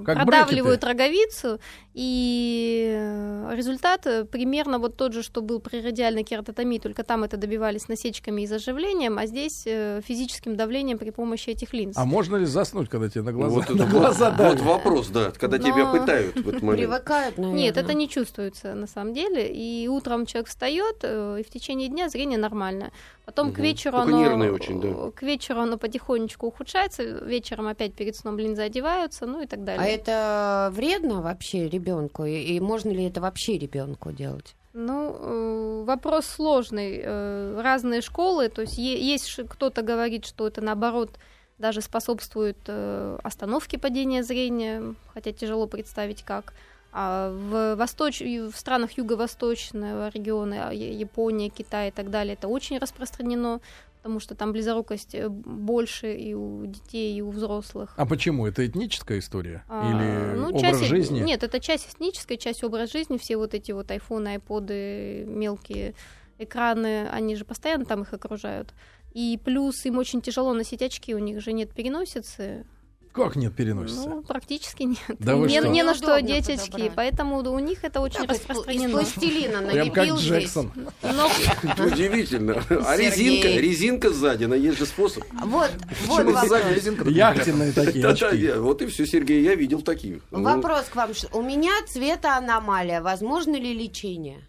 Как 0.04 0.16
продавливают 0.22 0.80
брекеты. 0.80 0.87
роговицу, 0.87 1.59
и 1.94 2.94
э, 2.96 3.54
результат 3.57 4.07
э, 4.07 4.24
примерно 4.24 4.78
вот 4.78 4.96
тот 4.96 5.12
же, 5.12 5.22
что 5.22 5.42
был 5.42 5.59
при 5.61 5.80
радиальной 5.80 6.22
кератотомии, 6.22 6.78
только 6.78 7.02
там 7.02 7.24
это 7.24 7.37
добивались 7.37 7.88
насечками 7.88 8.42
и 8.42 8.46
заживлением, 8.46 9.18
а 9.18 9.26
здесь 9.26 9.64
э, 9.66 10.00
физическим 10.07 10.54
давлением 10.57 10.98
при 10.98 11.11
помощи 11.11 11.50
этих 11.50 11.72
линз. 11.72 11.96
А 11.96 12.04
можно 12.04 12.37
ли 12.37 12.44
заснуть, 12.46 12.88
когда 12.88 13.09
тебе 13.09 13.22
на 13.22 13.33
глаза, 13.33 13.54
Вот, 13.68 13.70
на 13.74 13.87
глаза 13.87 14.30
вот, 14.30 14.38
давят? 14.38 14.61
вот 14.61 14.66
вопрос, 14.74 15.09
да, 15.09 15.33
когда 15.33 15.59
Но- 15.59 15.64
тебя 15.64 15.87
пытают 15.87 16.37
в 16.37 16.48
этот 16.48 16.62
момент. 16.62 16.78
Привыкают, 16.78 17.38
наверное. 17.38 17.61
Нет, 17.61 17.76
это 17.76 17.94
не 17.94 18.09
чувствуется 18.09 18.74
на 18.74 18.87
самом 18.87 19.12
деле. 19.14 19.52
И 19.52 19.88
утром 19.88 20.26
человек 20.26 20.48
встает, 20.48 21.02
и 21.02 21.42
в 21.42 21.50
течение 21.50 21.88
дня 21.88 22.09
зрение 22.09 22.38
нормальное. 22.38 22.92
Потом 23.25 23.53
к 23.53 23.55
Мгм. 23.55 23.63
вечеру 23.63 23.97
Только 23.97 24.09
оно, 24.11 24.21
нервное 24.21 24.53
очень, 24.53 24.81
да. 24.81 25.11
к 25.11 25.23
вечеру 25.23 25.61
оно 25.61 25.79
потихонечку 25.79 26.47
ухудшается, 26.47 27.03
вечером 27.03 27.69
опять 27.69 27.95
перед 27.95 28.17
сном 28.17 28.39
линзы 28.39 28.63
одеваются, 28.63 29.25
ну 29.27 29.41
и 29.41 29.47
так 29.47 29.65
далее. 29.65 29.83
А 29.83 29.87
это 29.87 30.71
вредно 30.75 31.23
вообще 31.23 31.69
ребенку? 31.69 32.25
И, 32.27 32.35
и 32.57 32.61
можно 32.61 32.91
ли 32.91 33.05
это 33.05 33.23
вообще 33.23 33.57
ребенку 33.57 34.13
делать? 34.13 34.55
Ну, 34.75 35.17
э, 35.19 35.85
вопрос 35.87 36.27
сложный. 36.27 37.01
Э, 37.03 37.61
Разные 37.63 38.03
школы, 38.03 38.49
то 38.49 38.63
есть 38.63 38.77
есть 38.77 39.41
кто-то 39.49 39.81
говорит, 39.83 40.27
что 40.27 40.47
это 40.47 40.61
наоборот 40.61 41.11
даже 41.59 41.81
способствует 41.81 42.59
э, 42.67 43.19
остановке 43.23 43.79
падения 43.79 44.23
зрения, 44.23 44.95
хотя 45.15 45.33
тяжело 45.33 45.67
представить 45.67 46.25
как. 46.25 46.53
А 46.96 47.30
в, 47.33 47.74
восточ... 47.74 48.20
в 48.20 48.52
странах 48.54 48.92
юго-восточного 48.92 50.11
региона, 50.11 50.68
а, 50.68 50.72
Япония, 50.72 51.48
Китай 51.48 51.88
и 51.88 51.90
так 51.90 52.09
далее, 52.09 52.35
это 52.35 52.46
очень 52.46 52.78
распространено, 52.78 53.61
потому 53.96 54.20
что 54.20 54.37
там 54.37 54.52
близорукость 54.52 55.16
э, 55.16 55.28
больше 55.28 56.14
и 56.14 56.35
у 56.35 56.66
детей, 56.66 57.18
и 57.18 57.20
у 57.20 57.30
взрослых. 57.30 57.94
А 57.96 58.07
почему? 58.07 58.46
Это 58.46 58.64
этническая 58.64 59.18
история? 59.18 59.64
А, 59.68 59.90
Или 59.90 60.38
ну, 60.38 60.50
образ 60.50 60.62
часть- 60.62 60.85
жизни? 60.85 61.18
Нет, 61.18 61.42
это 61.42 61.59
часть 61.59 61.92
этническая, 61.92 62.38
часть 62.38 62.62
образ 62.62 62.92
жизни. 62.92 63.18
Все 63.18 63.38
вот 63.38 63.54
эти 63.54 63.72
вот 63.72 63.90
айфоны, 63.90 64.28
айподы, 64.28 65.24
мелкие 65.26 65.94
экраны, 66.38 67.09
они 67.09 67.35
же 67.35 67.44
постоянно 67.44 67.87
там 67.87 68.02
их 68.02 68.12
окружают. 68.12 68.72
И 69.14 69.37
плюс 69.44 69.85
им 69.85 69.98
очень 69.98 70.20
тяжело 70.20 70.52
носить 70.52 70.83
очки, 70.83 71.12
у 71.12 71.18
них 71.18 71.40
же 71.40 71.52
нет 71.52 71.70
переносицы. 71.72 72.66
Как 73.14 73.37
нет 73.37 73.55
переносится? 73.55 74.09
Ну, 74.09 74.22
практически 74.22 74.83
нет. 74.83 74.98
Да 75.20 75.37
вы 75.37 75.46
не, 75.48 75.61
что? 75.61 75.68
не 75.68 75.83
на 75.85 75.94
что 75.94 76.07
Неудобно 76.18 76.35
одеть 76.35 76.50
очки, 76.50 76.70
подобрать. 76.72 76.92
поэтому 76.96 77.38
у 77.53 77.59
них 77.61 77.85
это 77.85 78.00
очень 78.00 78.27
Так, 78.27 78.33
из, 78.33 78.38
пл- 78.38 78.40
из 78.40 78.48
распространено. 78.48 78.90
пластилина 78.90 79.62
Прям 79.70 79.90
как. 79.92 80.09
Джексон. 80.18 80.72
Но 81.03 81.31
удивительно. 81.87 82.61
А 82.68 82.96
резинка, 82.96 83.48
резинка 83.48 84.11
сзади, 84.11 84.46
на 84.46 84.55
есть 84.55 84.79
же 84.79 84.87
способ. 84.87 85.22
Вот, 85.44 85.70
вот 86.07 86.24
вопрос. 86.24 86.61
Яхтенные 87.07 87.72
такие 87.72 88.05
очки. 88.05 88.50
Вот 88.59 88.83
и 88.83 88.87
все, 88.87 89.07
Сергей, 89.07 89.42
я 89.44 89.55
видел 89.55 89.81
таких. 89.83 90.22
Ну, 90.33 90.42
Вопрос 90.42 90.87
к 90.87 90.96
вам. 90.96 91.11
У 91.33 91.40
меня 91.42 91.70
цветоаномалия. 91.87 93.00
Возможно 93.00 93.55
ли 93.55 93.74
лечение? 93.74 94.40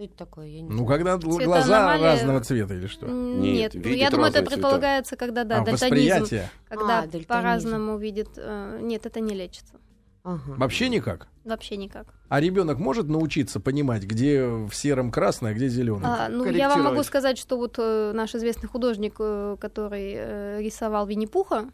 Что 0.00 0.04
это 0.06 0.16
такое? 0.16 0.46
Я 0.46 0.62
не 0.62 0.70
Ну, 0.70 0.86
когда 0.86 1.18
глаза 1.18 1.38
Цветоаномалия- 1.60 2.02
разного 2.02 2.40
цвета 2.40 2.72
или 2.74 2.86
что? 2.86 3.06
Нет, 3.06 3.74
нет, 3.74 3.84
ну, 3.84 3.90
я 3.92 4.10
думаю, 4.10 4.28
это 4.30 4.38
разные 4.38 4.46
цвета. 4.46 4.50
предполагается, 4.50 5.16
когда 5.16 5.44
да, 5.44 5.56
а, 5.60 5.64
дальтонизм, 5.64 5.84
восприятие? 5.84 6.50
когда 6.68 6.98
А, 7.00 7.02
дальтонизм. 7.02 7.26
по-разному 7.28 7.98
видит. 7.98 8.28
э, 8.38 8.78
Нет, 8.80 9.04
это 9.04 9.20
не 9.20 9.34
лечится. 9.34 9.74
Ага. 10.22 10.40
Вообще 10.56 10.88
никак. 10.88 11.28
Вообще 11.44 11.76
никак. 11.76 12.06
А 12.30 12.40
ребенок 12.40 12.78
может 12.78 13.08
научиться 13.08 13.60
понимать, 13.60 14.04
где 14.04 14.46
в 14.46 14.70
сером 14.72 15.10
красное, 15.10 15.50
а 15.50 15.54
где 15.54 15.68
зеленое? 15.68 16.06
А, 16.06 16.28
ну, 16.30 16.46
я 16.46 16.68
вам 16.70 16.82
могу 16.82 17.02
сказать, 17.02 17.36
что 17.36 17.58
вот 17.58 17.74
э, 17.78 18.12
наш 18.14 18.34
известный 18.34 18.68
художник, 18.68 19.16
э, 19.18 19.56
который 19.60 20.14
э, 20.16 20.62
рисовал 20.62 21.06
Винни-Пуха, 21.06 21.68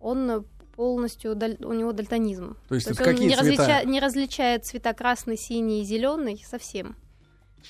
он 0.00 0.46
полностью, 0.76 1.34
даль- 1.34 1.62
у 1.64 1.72
него 1.72 1.92
дальтонизм. 1.92 2.56
То 2.68 2.74
есть, 2.74 2.86
То 2.86 2.92
это 2.92 3.02
есть 3.02 3.08
он 3.08 3.14
какие 3.14 3.28
не, 3.28 3.34
цвета? 3.36 3.62
различа- 3.64 3.86
не 3.86 4.00
различает 4.00 4.64
цвета 4.66 4.92
красный, 4.94 5.36
синий 5.38 5.80
и 5.82 5.84
зеленый 5.84 6.42
совсем. 6.46 6.96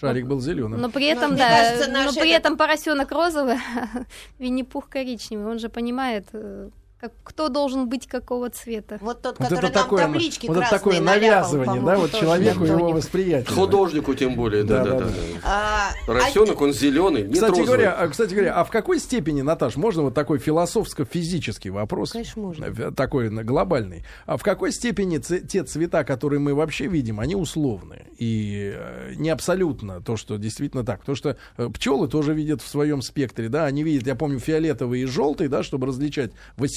Шарик 0.01 0.27
был 0.27 0.41
зеленым. 0.41 0.81
Но 0.81 0.91
при 0.91 1.07
этом, 1.07 1.31
мне 1.31 1.39
да, 1.39 1.49
кажется, 1.49 1.91
но 1.91 2.13
при 2.13 2.31
этом 2.31 2.57
поросенок 2.57 3.11
розовый, 3.11 3.57
Винни-Пух 4.39 4.89
коричневый. 4.89 5.47
Он 5.47 5.59
же 5.59 5.69
понимает, 5.69 6.27
э, 6.33 6.69
как, 6.99 7.13
кто 7.25 7.49
должен 7.51 7.89
быть 7.91 8.07
какого 8.07 8.49
цвета. 8.49 8.99
Вот 9.03 9.21
тот, 9.21 9.39
Вот 9.39 9.49
который 9.49 9.67
это 9.71 9.83
такое, 9.83 10.05
таблички 10.05 10.47
вот 10.47 10.57
это 10.57 10.71
такое 10.71 11.01
наляпал, 11.01 11.53
навязывание, 11.53 11.83
да, 11.83 11.97
вот 11.99 12.13
человеку 12.13 12.65
его 12.65 12.89
восприятие. 12.93 13.55
Художнику 13.55 14.15
тем 14.15 14.35
более, 14.35 14.65
да, 14.65 14.83
да, 14.83 14.91
Да-да-да. 14.93 15.11
да. 15.11 15.41
А, 15.45 15.91
Поросенок, 16.07 16.59
он 16.61 16.73
зеленый, 16.73 17.23
нет 17.25 17.35
Кстати 17.35 17.51
розовый. 17.51 17.67
говоря, 17.67 17.93
а, 17.93 18.09
кстати 18.09 18.33
говоря, 18.33 18.55
а 18.55 18.65
в 18.65 18.71
какой 18.71 18.99
степени, 18.99 19.43
Наташ, 19.43 19.77
можно 19.77 20.03
вот 20.03 20.15
такой 20.15 20.39
философско-физический 20.39 21.69
вопрос? 21.71 22.13
Конечно, 22.13 22.41
можно. 22.43 22.65
Э, 22.65 22.91
Такой 22.93 23.29
на- 23.29 23.45
глобальный. 23.45 24.05
А 24.25 24.37
в 24.39 24.43
какой 24.43 24.73
степени 24.73 25.19
ц- 25.19 25.41
те 25.41 25.65
цвета, 25.65 26.03
которые 26.05 26.41
мы 26.41 26.55
вообще 26.55 26.87
видим, 26.87 27.21
они 27.21 27.35
условны 27.37 28.07
и 28.19 28.73
э, 28.75 29.13
не 29.17 29.29
абсолютно 29.29 30.01
то, 30.01 30.17
что 30.17 30.37
действительно 30.39 30.85
так. 30.85 31.01
Потому 31.01 31.17
что 31.17 31.37
пчелы 31.75 32.09
тоже 32.09 32.33
видят 32.33 32.63
в 32.63 32.69
своем 32.69 33.03
спектре, 33.03 33.49
да, 33.51 33.67
они 33.67 33.83
видят, 33.83 34.07
я 34.07 34.15
помню, 34.15 34.39
фиолетовый 34.39 35.03
и 35.03 35.05
желтый, 35.05 35.49
да, 35.49 35.63
чтобы 35.63 35.87
различать 35.89 36.33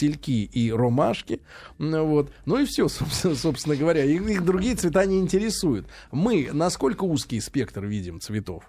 васильки 0.10 0.32
и 0.32 0.72
ромашки. 0.72 1.41
Ну, 1.78 2.06
вот. 2.06 2.32
Ну 2.45 2.58
и 2.60 2.65
все, 2.65 2.88
собственно, 2.89 3.36
собственно 3.36 3.76
говоря. 3.76 4.04
Их, 4.04 4.22
их 4.30 4.43
другие 4.43 4.76
цвета 4.76 5.06
не 5.06 5.19
интересуют. 5.19 5.88
Мы 6.12 6.50
насколько 6.54 7.04
узкий 7.04 7.39
спектр 7.39 7.86
видим 7.86 8.19
цветов? 8.19 8.63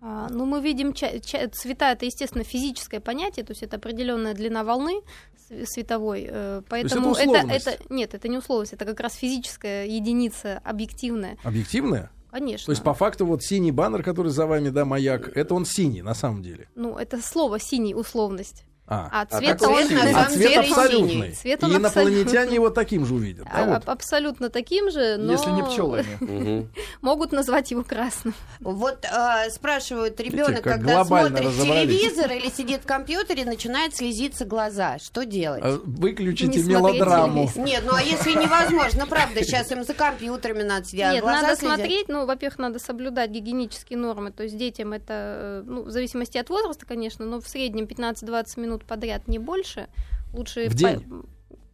А, 0.00 0.28
ну, 0.30 0.44
мы 0.44 0.60
видим 0.60 0.92
ча- 0.92 1.18
ча- 1.20 1.48
цвета, 1.48 1.92
это, 1.92 2.04
естественно, 2.04 2.44
физическое 2.44 3.00
понятие, 3.00 3.44
то 3.44 3.52
есть 3.52 3.62
это 3.62 3.76
определенная 3.76 4.34
длина 4.34 4.62
волны 4.62 5.00
св- 5.48 5.66
световой, 5.66 6.26
э, 6.30 6.62
поэтому 6.68 7.14
это 7.14 7.38
это, 7.50 7.70
это, 7.70 7.82
нет, 7.88 8.12
это 8.12 8.28
не 8.28 8.36
условность, 8.36 8.74
это 8.74 8.84
как 8.84 9.00
раз 9.00 9.14
физическая 9.14 9.86
единица 9.86 10.60
объективная, 10.62 11.38
Объективное? 11.42 12.10
конечно. 12.30 12.66
То 12.66 12.72
есть, 12.72 12.82
по 12.82 12.92
факту, 12.92 13.24
вот 13.24 13.42
синий 13.42 13.72
баннер, 13.72 14.02
который 14.02 14.30
за 14.30 14.44
вами, 14.46 14.68
да, 14.68 14.84
маяк, 14.84 15.34
это 15.34 15.54
он 15.54 15.64
синий 15.64 16.02
на 16.02 16.12
самом 16.12 16.42
деле. 16.42 16.68
Ну, 16.74 16.98
это 16.98 17.18
слово 17.22 17.58
синий 17.58 17.94
условность, 17.94 18.66
А, 18.86 19.08
а 19.10 19.20
А 19.22 19.38
цвет 19.38 19.58
какой 19.58 19.82
он 19.82 19.88
цвет? 19.88 20.02
на 20.04 20.10
а 20.10 20.12
самом 20.12 20.28
цвет 20.28 20.48
деле 20.48 20.60
абсолютный. 20.60 21.08
синий. 21.10 21.32
Цвет 21.32 21.62
И 21.62 21.64
он 21.64 21.76
инопланетяне 21.76 22.22
абсолютно- 22.24 22.54
его 22.54 22.70
таким 22.70 23.06
же 23.06 23.14
увидят. 23.14 23.46
А- 23.50 23.56
Да, 23.56 23.64
вот. 23.66 23.76
аб- 23.76 23.88
абсолютно 23.90 24.50
таким 24.50 24.90
же, 24.90 25.16
но 25.16 25.32
Если 25.32 25.50
не 25.50 25.62
пчелами. 25.62 26.68
Могут 27.00 27.32
назвать 27.32 27.70
его 27.70 27.82
красным. 27.82 28.34
Вот 28.60 29.04
э, 29.04 29.50
спрашивают 29.50 30.20
ребенок, 30.20 30.62
когда 30.62 31.02
смотрит 31.04 31.38
телевизор 31.38 32.30
или 32.32 32.50
сидит 32.50 32.82
в 32.82 32.86
компьютере, 32.86 33.44
начинает 33.46 33.96
слезиться 33.96 34.44
глаза. 34.44 34.98
Что 34.98 35.24
делать? 35.24 35.62
А, 35.64 35.80
Выключите 35.84 36.60
Не 36.62 36.68
мелодраму. 36.74 37.50
Нет, 37.56 37.84
ну 37.86 37.94
а 37.94 38.02
если 38.02 38.32
невозможно, 38.32 39.06
правда, 39.06 39.42
сейчас 39.44 39.70
им 39.72 39.84
за 39.84 39.94
компьютерами 39.94 40.62
надо 40.62 40.84
сидеть, 40.86 41.04
а 41.06 41.12
Нет, 41.14 41.22
глаза 41.22 41.40
надо 41.42 41.56
смотреть, 41.56 42.08
ну, 42.08 42.26
во-первых, 42.26 42.58
надо 42.58 42.78
соблюдать 42.78 43.30
гигиенические 43.30 43.98
нормы, 43.98 44.30
то 44.30 44.42
есть 44.42 44.56
детям 44.58 44.92
это, 44.92 45.62
ну, 45.66 45.84
в 45.84 45.90
зависимости 45.90 46.36
от 46.36 46.50
возраста, 46.50 46.84
конечно, 46.86 47.24
но 47.24 47.40
в 47.40 47.48
среднем 47.48 47.86
15-20 47.86 48.60
минут 48.60 48.83
подряд, 48.84 49.28
не 49.28 49.38
больше. 49.38 49.88
Лучше 50.32 50.68
В 50.68 50.72
по- 50.72 50.78
день? 50.78 51.04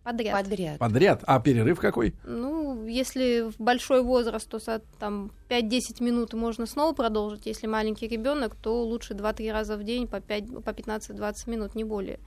Подряд. 0.02 0.42
Подряд. 0.44 0.78
Подряд. 0.78 1.22
А 1.26 1.40
перерыв 1.40 1.78
какой? 1.78 2.14
Ну, 2.24 2.86
если 2.86 3.50
в 3.50 3.60
большой 3.60 4.02
возраст, 4.02 4.48
то 4.48 4.58
там 4.98 5.30
5-10 5.48 6.02
минут 6.02 6.32
можно 6.32 6.66
снова 6.66 6.94
продолжить. 6.94 7.46
Если 7.46 7.66
маленький 7.66 8.08
ребенок, 8.08 8.56
то 8.56 8.82
лучше 8.82 9.14
2-3 9.14 9.52
раза 9.52 9.76
в 9.76 9.84
день 9.84 10.08
по, 10.08 10.20
5, 10.20 10.64
по 10.64 10.70
15-20 10.70 11.50
минут, 11.50 11.74
не 11.74 11.84
более. 11.84 12.18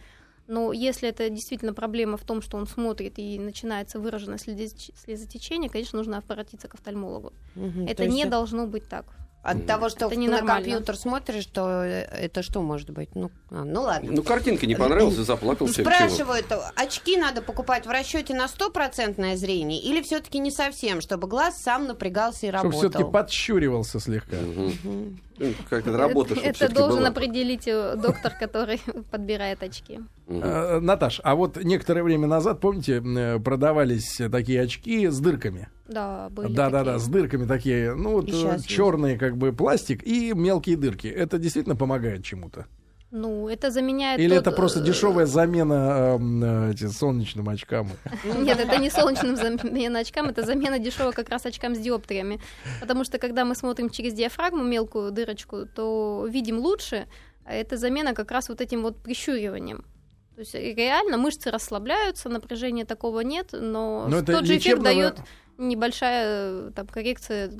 Но 0.48 0.72
если 0.74 1.10
это 1.10 1.30
действительно 1.30 1.74
проблема 1.74 2.18
в 2.18 2.24
том, 2.24 2.42
что 2.42 2.58
он 2.58 2.68
смотрит 2.68 3.18
и 3.18 3.40
начинается 3.40 4.00
выраженное 4.00 4.38
слезотеч- 4.38 4.94
слезотечение, 4.96 5.70
конечно, 5.70 5.98
нужно 5.98 6.18
обратиться 6.18 6.68
к 6.68 6.76
офтальмологу. 6.76 7.34
Мгм, 7.56 7.88
это 7.88 8.06
не 8.08 8.26
должно 8.26 8.68
быть 8.68 8.88
так. 8.88 9.06
От 9.44 9.68
того, 9.68 9.90
что 9.90 10.06
Это 10.06 10.16
в- 10.16 10.18
на 10.20 10.42
компьютер 10.42 10.96
смотришь, 10.96 11.46
то 11.48 11.84
э, 11.84 12.04
это 12.06 12.42
что 12.44 12.62
может 12.62 12.90
быть? 12.92 13.10
Ну, 13.14 13.30
а, 13.52 13.66
ну 13.66 13.82
ладно. 13.82 14.10
Ну, 14.14 14.24
картинка 14.24 14.66
не 14.66 14.76
понравилась, 14.76 15.18
и 15.18 15.24
заплакал 15.24 15.68
человек. 15.68 15.94
Чего? 15.98 16.08
Спрашивают, 16.10 16.46
очки 16.78 17.18
надо 17.18 17.42
покупать 17.42 17.86
в 17.86 17.90
расчете 17.90 18.34
на 18.34 18.48
стопроцентное 18.48 19.36
зрение 19.36 19.82
или 19.82 20.02
все-таки 20.02 20.40
не 20.40 20.50
совсем, 20.50 21.02
чтобы 21.02 21.28
глаз 21.28 21.62
сам 21.62 21.88
напрягался 21.88 22.46
и 22.48 22.50
Чтобы 22.52 22.64
работал? 22.64 22.80
все-таки 22.90 23.04
подщуривался 23.12 24.00
слегка. 24.00 24.38
Мгм. 24.38 25.20
Ну, 25.40 25.52
Как-то 25.70 25.98
работа, 25.98 26.36
чтобы 26.36 26.48
это 26.48 26.70
должен 26.70 27.00
была. 27.00 27.10
определить 27.10 27.68
э, 27.68 27.96
доктор, 27.96 28.34
который 28.40 28.80
подбирает 29.12 29.64
очки. 29.64 30.00
Э, 30.28 30.80
Наташ, 30.80 31.22
а 31.24 31.36
вот 31.36 31.58
некоторое 31.64 32.04
время 32.04 32.28
назад, 32.28 32.60
помните, 32.60 33.02
э, 33.04 33.40
продавались 33.40 34.22
такие 34.32 34.62
очки 34.62 35.08
с 35.08 35.20
дырками. 35.20 35.70
Да, 35.88 36.30
были 36.30 36.54
Да, 36.54 36.70
да, 36.70 36.84
да, 36.84 37.00
с 37.00 37.08
дырками 37.08 37.46
такие, 37.46 37.94
ну 37.96 38.14
вот 38.14 38.30
есть. 38.30 38.68
черные 38.68 39.18
как 39.18 39.38
бы 39.38 39.52
пластик 39.54 40.04
и 40.04 40.34
мелкие 40.34 40.78
дырки. 40.78 41.08
Это 41.08 41.38
действительно 41.38 41.76
помогает 41.76 42.24
чему-то? 42.24 42.68
Ну, 43.16 43.48
это 43.48 43.70
заменяет 43.70 44.20
Или 44.20 44.30
тот, 44.30 44.48
это 44.48 44.52
просто 44.52 44.80
э, 44.80 44.84
дешевая 44.84 45.28
замена 45.28 46.16
эм, 46.16 46.44
э, 46.44 46.88
солнечным 46.90 47.48
очкам? 47.48 47.92
Нет, 48.24 48.60
это 48.60 48.80
не 48.80 48.90
солнечным 48.90 49.36
замена 49.36 50.00
очкам, 50.00 50.30
это 50.30 50.44
замена 50.44 50.80
дешевого 50.80 51.12
как 51.12 51.30
раз 51.30 51.46
очкам 51.46 51.76
с 51.76 51.78
диоптриями. 51.78 52.42
Потому 52.82 53.04
что 53.04 53.20
когда 53.20 53.46
мы 53.46 53.54
смотрим 53.54 53.92
через 53.92 54.14
диафрагму, 54.14 54.64
мелкую 54.64 55.12
дырочку, 55.12 55.68
то 55.68 56.26
видим 56.28 56.58
лучше, 56.58 57.06
А 57.46 57.54
это 57.54 57.78
замена 57.78 58.16
как 58.16 58.32
раз 58.32 58.50
вот 58.50 58.62
этим 58.62 58.82
вот 58.82 58.98
прищуриванием. 58.98 59.86
То 60.34 60.40
есть 60.40 60.56
реально 60.56 61.18
мышцы 61.18 61.52
расслабляются, 61.52 62.30
напряжения 62.30 62.84
такого 62.84 63.20
нет, 63.20 63.50
но, 63.52 64.08
Но 64.10 64.18
это 64.18 64.34
тот 64.34 64.46
же 64.46 64.58
эффект 64.58 64.82
дает 64.82 65.20
небольшая 65.60 66.26
э, 66.26 66.72
там, 66.76 66.88
коррекция 66.88 67.52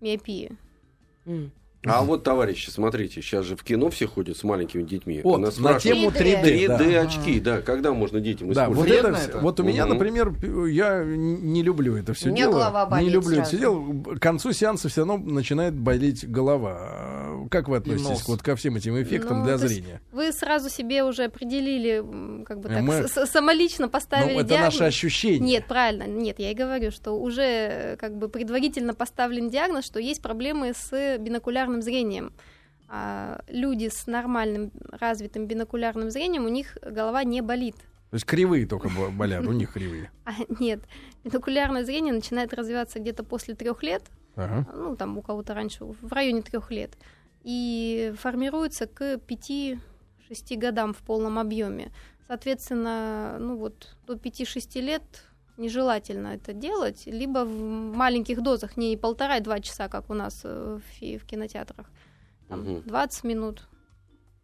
миопии. 0.00 0.56
М. 1.26 1.50
А 1.84 2.02
вот, 2.02 2.22
товарищи, 2.22 2.70
смотрите, 2.70 3.20
сейчас 3.22 3.44
же 3.44 3.56
в 3.56 3.64
кино 3.64 3.90
все 3.90 4.06
ходят 4.06 4.36
с 4.36 4.44
маленькими 4.44 4.82
детьми. 4.82 5.20
Вот, 5.24 5.38
Нас 5.38 5.58
на 5.58 5.78
тему 5.80 6.10
3D. 6.10 6.68
да. 6.68 6.78
3D 6.78 6.96
очки, 6.98 7.40
да, 7.40 7.60
когда 7.60 7.92
можно 7.92 8.20
детям 8.20 8.52
Да, 8.52 8.68
вот 8.68 8.86
это, 8.88 9.08
это? 9.08 9.38
вот 9.40 9.58
у 9.58 9.64
меня, 9.64 9.84
Мгм. 9.86 9.94
например, 9.94 10.32
я 10.68 11.02
не 11.04 11.62
люблю 11.62 11.96
это 11.96 12.14
все 12.14 12.28
У 12.28 12.32
меня 12.32 12.44
дело. 12.44 12.52
голова 12.52 12.84
не 12.84 12.88
болит 12.90 13.12
люблю 13.12 13.32
это 13.32 13.44
сразу. 13.44 13.48
все 13.48 13.58
дело. 13.58 14.16
К 14.16 14.20
концу 14.20 14.52
сеанса 14.52 14.88
все 14.88 15.04
равно 15.04 15.18
начинает 15.18 15.74
болеть 15.74 16.28
голова. 16.28 17.46
Как 17.50 17.68
вы 17.68 17.78
относитесь 17.78 18.26
вот 18.28 18.42
ко 18.42 18.54
всем 18.54 18.76
этим 18.76 19.00
эффектам 19.02 19.40
Ну, 19.40 19.44
для 19.44 19.58
зрения? 19.58 20.00
Вы 20.12 20.30
сразу 20.32 20.70
себе 20.70 21.02
уже 21.02 21.24
определили, 21.24 21.98
как 22.44 22.60
бы 22.60 22.68
Э, 22.68 22.74
так, 22.74 22.82
мы- 22.82 23.08
с- 23.08 23.12
с- 23.12 23.26
самолично 23.30 23.88
поставили 23.88 24.34
Ну, 24.34 24.40
это 24.40 24.50
диагноз. 24.50 24.74
наше 24.74 24.84
ощущение. 24.84 25.40
Нет, 25.40 25.66
правильно, 25.66 26.04
нет, 26.04 26.38
я 26.38 26.52
и 26.52 26.54
говорю, 26.54 26.90
что 26.92 27.12
уже 27.18 27.42
э, 27.42 27.96
как 27.96 28.16
бы 28.16 28.28
предварительно 28.28 28.94
поставлен 28.94 29.50
диагноз, 29.50 29.84
что 29.84 29.98
есть 29.98 30.22
проблемы 30.22 30.72
с 30.74 31.18
бинокулярным 31.18 31.71
зрением. 31.80 32.32
А 32.88 33.40
люди 33.48 33.88
с 33.88 34.06
нормальным 34.06 34.70
развитым 34.90 35.46
бинокулярным 35.46 36.10
зрением, 36.10 36.44
у 36.44 36.48
них 36.50 36.76
голова 36.82 37.24
не 37.24 37.40
болит. 37.40 37.76
То 38.10 38.16
есть 38.16 38.26
кривые 38.26 38.66
только 38.66 38.90
бо- 38.90 39.08
болят, 39.10 39.46
у 39.46 39.52
них 39.52 39.72
кривые. 39.72 40.10
А 40.26 40.32
нет, 40.60 40.80
бинокулярное 41.24 41.84
зрение 41.84 42.12
начинает 42.12 42.52
развиваться 42.52 42.98
где-то 43.00 43.24
после 43.24 43.54
трех 43.54 43.82
лет, 43.82 44.02
Ага. 44.36 44.66
ну 44.74 44.94
там 44.96 45.16
у 45.16 45.22
кого-то 45.22 45.54
раньше, 45.54 45.84
в 45.86 46.12
районе 46.12 46.42
трех 46.42 46.70
лет, 46.70 46.90
и 47.42 48.12
формируется 48.18 48.86
к 48.86 49.14
5-6 49.26 49.78
годам 50.56 50.92
в 50.92 50.98
полном 50.98 51.38
объеме. 51.38 51.90
Соответственно, 52.28 53.36
ну 53.40 53.56
вот 53.56 53.96
до 54.06 54.14
5-6 54.14 54.80
лет 54.82 55.02
нежелательно 55.56 56.28
это 56.28 56.52
делать, 56.52 57.06
либо 57.06 57.44
в 57.44 57.96
маленьких 57.96 58.42
дозах, 58.42 58.76
не 58.76 58.96
полтора-два 58.96 59.60
часа, 59.60 59.88
как 59.88 60.10
у 60.10 60.14
нас 60.14 60.40
э, 60.44 60.78
в, 60.78 61.18
в 61.18 61.26
кинотеатрах, 61.26 61.86
там, 62.48 62.60
Мгм. 62.60 62.82
20 62.82 63.24
минут. 63.24 63.68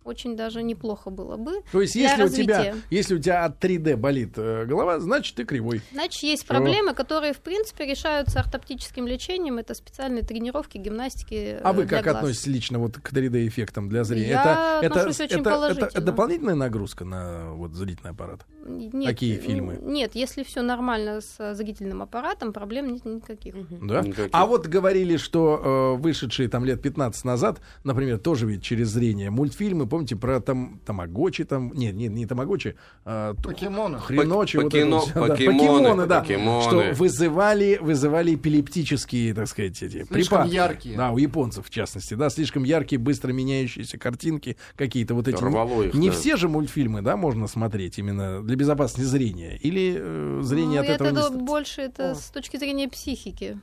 Очень 0.04 0.36
даже 0.36 0.62
неплохо 0.62 1.10
было 1.10 1.36
бы. 1.36 1.62
То 1.70 1.82
есть, 1.82 1.94
если 1.94 2.22
у 2.22 2.28
тебя, 2.28 2.74
если 2.90 3.14
у 3.14 3.18
тебя 3.18 3.44
от 3.44 3.62
3D 3.62 3.96
болит 3.96 4.34
э, 4.36 4.64
голова, 4.64 5.00
значит 5.00 5.34
ты 5.36 5.44
кривой. 5.44 5.82
Значит, 5.92 6.22
есть 6.22 6.46
проблемы, 6.46 6.94
которые, 6.94 7.34
в 7.34 7.40
принципе, 7.40 7.84
решаются 7.84 8.40
ортоптическим 8.40 9.06
лечением. 9.06 9.58
Это 9.58 9.74
специальные 9.74 10.22
тренировки, 10.22 10.78
гимнастики. 10.78 11.58
А 11.62 11.70
э, 11.70 11.72
вы 11.74 11.84
для 11.84 11.98
как 11.98 12.04
глаз. 12.04 12.16
относитесь 12.16 12.46
лично 12.46 12.78
вот 12.78 12.96
к 12.98 13.12
3D-эффектам 13.12 13.88
для 13.88 14.04
зрения? 14.04 14.28
Я 14.28 14.40
это, 14.40 14.86
это, 14.86 15.00
отношусь 15.00 15.20
очень 15.20 15.40
это, 15.40 15.50
это, 15.50 15.50
это 15.50 15.74
положительно. 15.74 16.04
дополнительная 16.06 16.54
нагрузка 16.54 17.04
на 17.04 17.52
вот 17.52 17.74
зрительный 17.74 18.12
аппарат? 18.12 18.46
Нет, 18.68 19.04
Такие 19.04 19.38
фильмы? 19.38 19.78
Нет, 19.80 20.14
если 20.14 20.42
все 20.42 20.62
нормально 20.62 21.20
с 21.20 21.36
э, 21.38 21.54
зрительным 21.54 22.02
аппаратом, 22.02 22.52
проблем 22.52 22.92
нет 22.92 23.04
никаких. 23.04 23.54
Да? 23.80 24.02
Никаких. 24.02 24.30
А 24.32 24.46
вот 24.46 24.66
говорили, 24.66 25.16
что 25.16 25.96
э, 25.96 26.00
вышедшие 26.00 26.48
там 26.48 26.64
лет 26.64 26.82
15 26.82 27.24
назад, 27.24 27.60
например, 27.84 28.18
тоже 28.18 28.46
ведь 28.46 28.62
через 28.62 28.88
зрение 28.88 29.30
мультфильмы, 29.30 29.86
помните, 29.88 30.16
про 30.16 30.40
там 30.40 30.80
Тамагочи, 30.86 31.44
там, 31.44 31.72
нет, 31.74 31.94
нет, 31.94 32.12
не 32.12 32.26
Тамагочи, 32.26 32.76
а, 33.04 33.34
Покемоны. 33.34 33.98
Хреночи, 33.98 34.56
Пок- 34.58 34.62
вот 34.64 34.74
это 34.74 34.84
покино- 34.86 34.96
вот 34.98 35.04
всё, 35.04 35.14
да, 35.14 35.20
покемоны, 35.34 35.58
покемоны, 35.58 36.06
да, 36.06 36.20
покемоны. 36.20 36.62
что 36.62 36.94
вызывали, 36.98 37.78
вызывали 37.80 38.34
эпилептические, 38.34 39.34
так 39.34 39.48
сказать, 39.48 39.82
эти 39.82 40.04
Слишком 40.04 40.08
припадки. 40.14 40.54
яркие. 40.54 40.96
Да, 40.96 41.10
у 41.12 41.18
японцев, 41.18 41.66
в 41.66 41.70
частности, 41.70 42.14
да, 42.14 42.30
слишком 42.30 42.64
яркие, 42.64 42.98
быстро 42.98 43.32
меняющиеся 43.32 43.98
картинки, 43.98 44.56
какие-то 44.76 45.14
вот 45.14 45.28
эти. 45.28 45.42
Рвало 45.42 45.82
их, 45.82 45.94
не 45.94 46.10
да. 46.10 46.14
все 46.16 46.36
же 46.36 46.48
мультфильмы, 46.48 47.02
да, 47.02 47.16
можно 47.16 47.46
смотреть 47.46 47.98
именно 47.98 48.42
для 48.42 48.56
безопасности 48.56 49.02
зрения, 49.08 49.56
или 49.56 49.96
э, 49.98 50.40
зрение 50.42 50.80
Ну, 50.82 50.86
от 50.86 50.88
этого 50.94 51.08
это 51.08 51.30
не 51.34 51.42
больше 51.42 51.80
это 51.82 52.12
О. 52.12 52.14
с 52.14 52.30
точки 52.30 52.56
зрения 52.56 52.88
психики. 52.88 53.58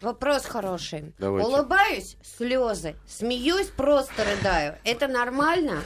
Вопрос 0.00 0.44
хороший. 0.44 1.12
Давайте. 1.18 1.48
Улыбаюсь, 1.48 2.16
слезы. 2.22 2.94
Смеюсь, 3.06 3.66
просто 3.66 4.24
рыдаю. 4.24 4.76
Это 4.84 5.08
нормально? 5.08 5.80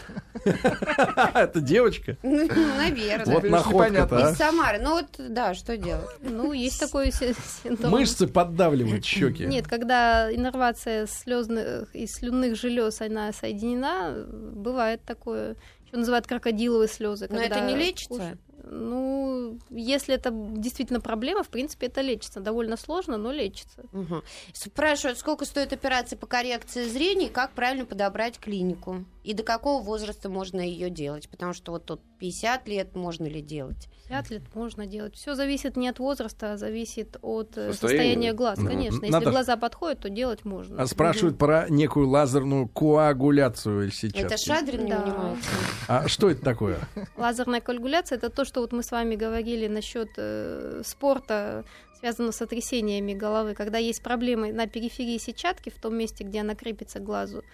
Это 1.35 1.61
девочка. 1.61 2.17
Ну, 2.23 2.47
Наверное. 2.77 3.35
Вот 3.35 3.45
непонятно. 3.45 4.29
а. 4.29 4.31
Из 4.33 4.37
Самары. 4.37 4.79
Ну 4.81 4.91
вот, 4.97 5.07
да, 5.19 5.55
что 5.55 5.77
делать? 5.77 6.05
Ну, 6.21 6.53
есть 6.53 6.79
такой 6.79 7.11
си- 7.11 7.35
синдром. 7.63 7.91
Мышцы 7.91 8.27
поддавливают 8.27 9.05
щеки. 9.05 9.47
Нет, 9.47 9.67
когда 9.67 10.33
иннервация 10.33 11.07
слезных 11.07 11.95
и 11.95 12.07
слюнных 12.07 12.57
желез 12.57 13.01
она 13.01 13.33
соединена, 13.33 14.15
бывает 14.29 15.03
такое. 15.05 15.57
Еще 15.87 15.97
называют 15.97 16.27
крокодиловые 16.27 16.89
слезы. 16.89 17.29
Но 17.31 17.41
это 17.41 17.61
не 17.61 17.77
лечится? 17.77 18.37
Ну, 18.65 19.59
если 19.71 20.15
это 20.15 20.31
действительно 20.33 21.01
проблема, 21.01 21.43
в 21.43 21.49
принципе, 21.49 21.87
это 21.87 22.01
лечится. 22.01 22.41
Довольно 22.41 22.77
сложно, 22.77 23.17
но 23.17 23.33
лечится. 23.33 23.85
Мгм. 23.93 24.23
Спрашивают, 24.53 25.19
сколько 25.19 25.45
стоит 25.45 25.73
операция 25.73 26.17
по 26.17 26.27
коррекции 26.27 26.87
зрения 26.87 27.27
и 27.27 27.31
как 27.31 27.53
правильно 27.53 27.85
подобрать 27.85 28.39
клинику? 28.39 29.05
И 29.23 29.35
до 29.35 29.43
какого 29.45 29.83
возраста 29.83 30.29
можно 30.29 30.61
ее 30.61 30.91
делать? 30.91 31.29
Потому 31.29 31.53
что 31.53 31.73
вот 31.73 31.85
тут 31.87 32.01
50 32.19 32.67
лет 32.69 32.97
можно 32.97 33.25
ли 33.27 33.41
делать? 33.41 33.89
50 34.09 34.31
лет 34.31 34.43
можно 34.55 34.87
делать. 34.87 35.15
Все 35.15 35.35
зависит 35.35 35.77
не 35.77 35.89
от 35.89 35.99
возраста, 36.01 36.55
а 36.55 36.57
зависит 36.57 37.17
от 37.23 37.57
э, 37.57 37.71
Состояния. 37.71 37.99
состояния 37.99 38.33
глаз. 38.33 38.59
Конечно, 38.59 38.97
если 38.97 39.13
Наташа, 39.13 39.31
глаза 39.31 39.57
подходят, 39.57 40.01
то 40.01 40.11
делать 40.11 40.45
можно. 40.45 40.83
А 40.83 40.87
спрашивают 40.87 41.39
про 41.39 41.67
некую 41.69 42.09
лазерную 42.09 42.67
коагуляцию 42.69 43.91
сейчас. 43.93 44.25
Это 44.25 44.37
Шадрин 44.37 44.85
не 44.85 44.91
Да. 44.91 45.03
унимается? 45.03 45.51
А 45.89 46.09
что 46.09 46.29
это 46.31 46.43
такое? 46.43 46.79
Лазерная 47.17 47.61
коагуляция 47.61 48.19
это 48.19 48.29
то, 48.29 48.45
что 48.45 48.61
вот 48.61 48.73
мы 48.73 48.83
с 48.83 48.91
вами 48.91 49.15
говорили 49.15 49.69
насчет 49.69 50.09
э, 50.17 50.83
спорта, 50.85 51.65
связанного 52.01 52.33
с 52.33 52.37
сотрясениями 52.37 53.15
головы, 53.15 53.55
когда 53.55 53.79
есть 53.79 54.03
проблемы 54.03 54.53
на 54.53 54.67
периферии 54.67 55.19
сетчатки, 55.19 55.71
в 55.71 55.81
том 55.81 55.97
месте, 55.97 56.25
где 56.25 56.41
она 56.41 56.57
крепится 56.57 56.99
к 56.99 57.05
глазу. 57.05 57.45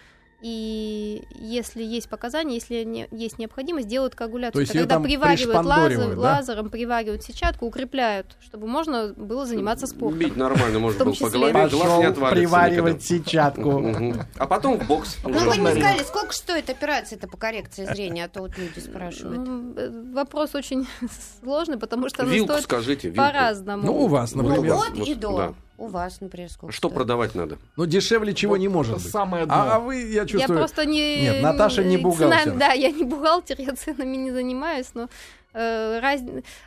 И 0.41 1.25
если 1.35 1.83
есть 1.83 2.09
показания, 2.09 2.55
если 2.55 2.85
не, 2.85 3.09
есть 3.11 3.39
необходимость, 3.41 3.89
делают 3.89 4.15
коагуляцию. 4.15 4.53
То 4.53 4.61
есть 4.61 4.71
Это 4.75 4.95
когда 4.95 5.01
приваривают 5.01 5.67
лазер, 5.67 6.15
да? 6.15 6.21
лазером, 6.21 6.71
приваривают 6.71 7.25
сетчатку, 7.25 7.67
укрепляют, 7.67 8.37
чтобы 8.41 8.69
можно 8.69 9.13
было 9.17 9.47
заниматься 9.47 9.89
спортом. 9.89 10.21
Бить 10.21 10.37
нормально 10.37 10.79
можно 10.79 11.05
было 11.05 11.15
по 11.15 11.29
голове, 11.31 11.69
глаз 11.69 11.99
не 11.99 12.05
отвалится 12.05 12.41
приваривать 12.41 13.11
никогда. 13.11 13.25
сетчатку. 13.25 14.25
А 14.39 14.47
потом 14.47 14.79
в 14.79 14.87
бокс. 14.87 15.17
Ну 15.25 15.31
вы 15.31 15.57
не 15.57 15.71
сказали, 15.73 16.03
сколько 16.05 16.33
стоит 16.33 16.71
операция-то 16.71 17.27
по 17.27 17.37
коррекции 17.37 17.85
зрения, 17.85 18.27
а 18.27 18.29
то 18.29 18.43
вот 18.43 18.57
люди 18.57 18.79
спрашивают. 18.79 19.45
Ну, 19.45 19.75
э, 19.77 20.13
Вопрос 20.15 20.55
очень 20.55 20.87
сложный, 21.43 21.79
потому 21.79 22.09
что 22.09 22.23
она 22.23 22.33
стоит 22.33 23.17
по-разному. 23.17 23.85
Ну, 23.85 24.05
у 24.05 24.07
вас, 24.07 24.35
Ну 24.35 24.45
например. 24.45 24.75
вот 24.75 24.95
и 24.95 25.15
до. 25.15 25.55
Да. 25.79 25.85
У 25.85 25.87
вас, 25.89 26.21
например, 26.21 26.51
сколько 26.51 26.73
Что 26.73 26.89
стоит? 26.89 26.95
продавать 26.99 27.35
надо? 27.35 27.59
Ну, 27.77 27.87
дешевле 27.87 28.35
чего 28.35 28.53
Вот 28.53 28.59
не 28.59 28.69
может 28.69 28.95
быть. 28.95 29.11
самое 29.11 29.47
дно. 29.47 29.55
А, 29.55 29.77
а 29.77 29.81
вы, 29.81 29.97
я 30.03 30.23
Я 30.23 30.27
чувствую... 30.27 30.59
просто 30.59 30.85
не... 30.87 31.23
Нет, 31.23 31.43
Наташа 31.43 31.85
не 31.85 31.97
цена- 31.97 32.03
бухгалтер. 32.09 32.57
да, 32.59 32.73
я 32.73 32.91
не 32.91 33.05
бухгалтер, 33.05 33.57
я 33.61 33.75
ценами 33.75 34.17
не 34.17 34.31
занимаюсь, 34.33 34.91
но 34.95 35.09
э, 35.55 36.01
раз- 36.01 36.21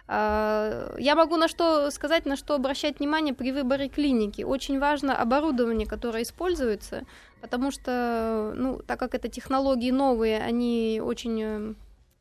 а, 0.08 0.96
я 0.98 1.16
могу 1.16 1.38
на 1.38 1.48
что 1.48 1.92
сказать, 1.92 2.26
на 2.26 2.36
что 2.36 2.56
обращать 2.56 3.00
внимание 3.00 3.34
при 3.34 3.52
выборе 3.52 3.90
клиники. 3.90 4.44
Очень 4.44 4.80
важно 4.80 5.16
оборудование, 5.18 5.88
которое 5.88 6.24
используется, 6.24 7.04
потому 7.42 7.72
что, 7.72 8.54
ну, 8.56 8.82
так 8.86 9.00
как 9.00 9.14
это 9.16 9.28
технологии 9.30 9.92
новые, 9.92 10.40
они 10.40 11.02
очень 11.04 11.42
э, 11.44 11.74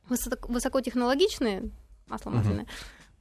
высоко- 0.08 0.48
высокотехнологичные, 0.52 1.70
масло 2.08 2.30
масляное, 2.30 2.66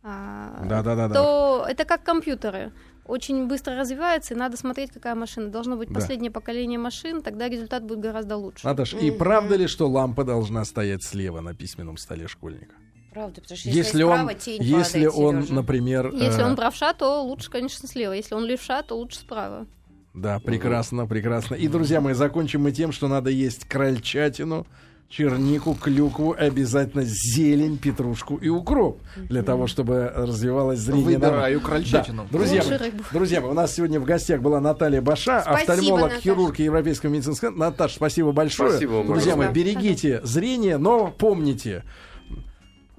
а, 0.04 0.64
Да-да-да-да. 0.66 1.14
то 1.14 1.66
это 1.70 1.86
как 1.86 2.04
компьютеры. 2.04 2.72
Очень 3.10 3.48
быстро 3.48 3.76
развивается, 3.76 4.36
и 4.36 4.38
надо 4.38 4.56
смотреть, 4.56 4.92
какая 4.92 5.16
машина. 5.16 5.50
Должно 5.50 5.76
быть 5.78 5.90
Да. 5.90 5.96
последнее 5.96 6.30
поколение 6.30 6.78
машин, 6.78 7.24
тогда 7.24 7.50
результат 7.50 7.84
будет 7.84 8.00
гораздо 8.02 8.38
лучше. 8.38 8.68
Наташ, 8.68 8.94
и 8.94 9.10
Мгм. 9.10 9.18
правда 9.18 9.56
ли, 9.56 9.66
что 9.66 9.88
лампа 9.90 10.24
должна 10.24 10.64
стоять 10.64 11.02
слева 11.02 11.42
на 11.42 11.56
письменном 11.56 11.98
столе 11.98 12.28
школьника? 12.28 12.76
Правда, 13.12 13.42
потому 13.42 13.58
что 13.58 13.68
Если, 13.68 13.80
если, 13.80 14.04
он, 14.04 14.14
справа, 14.18 14.34
тень 14.36 14.62
если 14.62 15.06
падает, 15.08 15.14
он, 15.16 15.36
Сережа. 15.42 15.54
например, 15.56 16.12
Если 16.14 16.42
э, 16.44 16.46
он 16.46 16.56
правша, 16.56 16.94
то 16.94 17.24
лучше, 17.24 17.50
конечно, 17.50 17.88
слева. 17.90 18.14
Если 18.14 18.36
он 18.36 18.46
левша, 18.46 18.84
то 18.84 18.94
лучше 18.96 19.18
справа. 19.18 19.66
да, 20.14 20.40
прекрасно, 20.40 21.08
прекрасно. 21.08 21.56
И, 21.56 21.68
друзья 21.68 22.02
мои, 22.02 22.14
закончим 22.14 22.62
мы 22.62 22.72
тем, 22.72 22.92
что 22.92 23.08
надо 23.08 23.32
есть 23.32 23.66
крольчатину, 23.66 24.68
чернику, 25.10 25.74
клюкву, 25.74 26.36
обязательно 26.38 27.04
зелень, 27.04 27.78
петрушку 27.78 28.36
и 28.38 28.48
укроп 28.50 29.00
для 29.18 29.42
того, 29.42 29.66
чтобы 29.68 30.12
развивалось 30.16 30.80
зрение. 30.80 31.06
Выбираю 31.18 31.60
Да. 31.60 31.66
крольчатину. 31.66 32.28
Друзья, 32.32 32.62
Лучше 32.64 32.80
мои, 32.80 32.92
друзья 33.12 33.42
мои, 33.42 33.50
у 33.50 33.54
нас 33.54 33.74
сегодня 33.74 34.00
в 34.00 34.06
гостях 34.06 34.42
была 34.42 34.60
Наталья 34.62 35.02
Баша, 35.02 35.42
Спасибо, 35.42 35.60
офтальмолог, 35.74 36.02
Наташа. 36.04 36.22
хирург 36.22 36.60
Европейского 36.60 37.10
медицинского. 37.10 37.50
Наташа, 37.50 37.96
спасибо 37.96 38.32
большое. 38.32 38.70
Спасибо 38.70 38.92
вам 38.92 39.08
Друзья 39.08 39.36
мои, 39.36 39.50
берегите 39.52 40.22
зрение, 40.24 40.78
но 40.78 41.08
помните. 41.18 41.84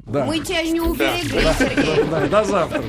Да. 0.07 0.25
Мы 0.25 0.40
тебя 0.40 0.62
не 0.62 0.81
уберегли, 0.81 1.40
Сергей. 1.57 2.05
Да, 2.11 2.27
до 2.27 2.44
завтра. 2.44 2.83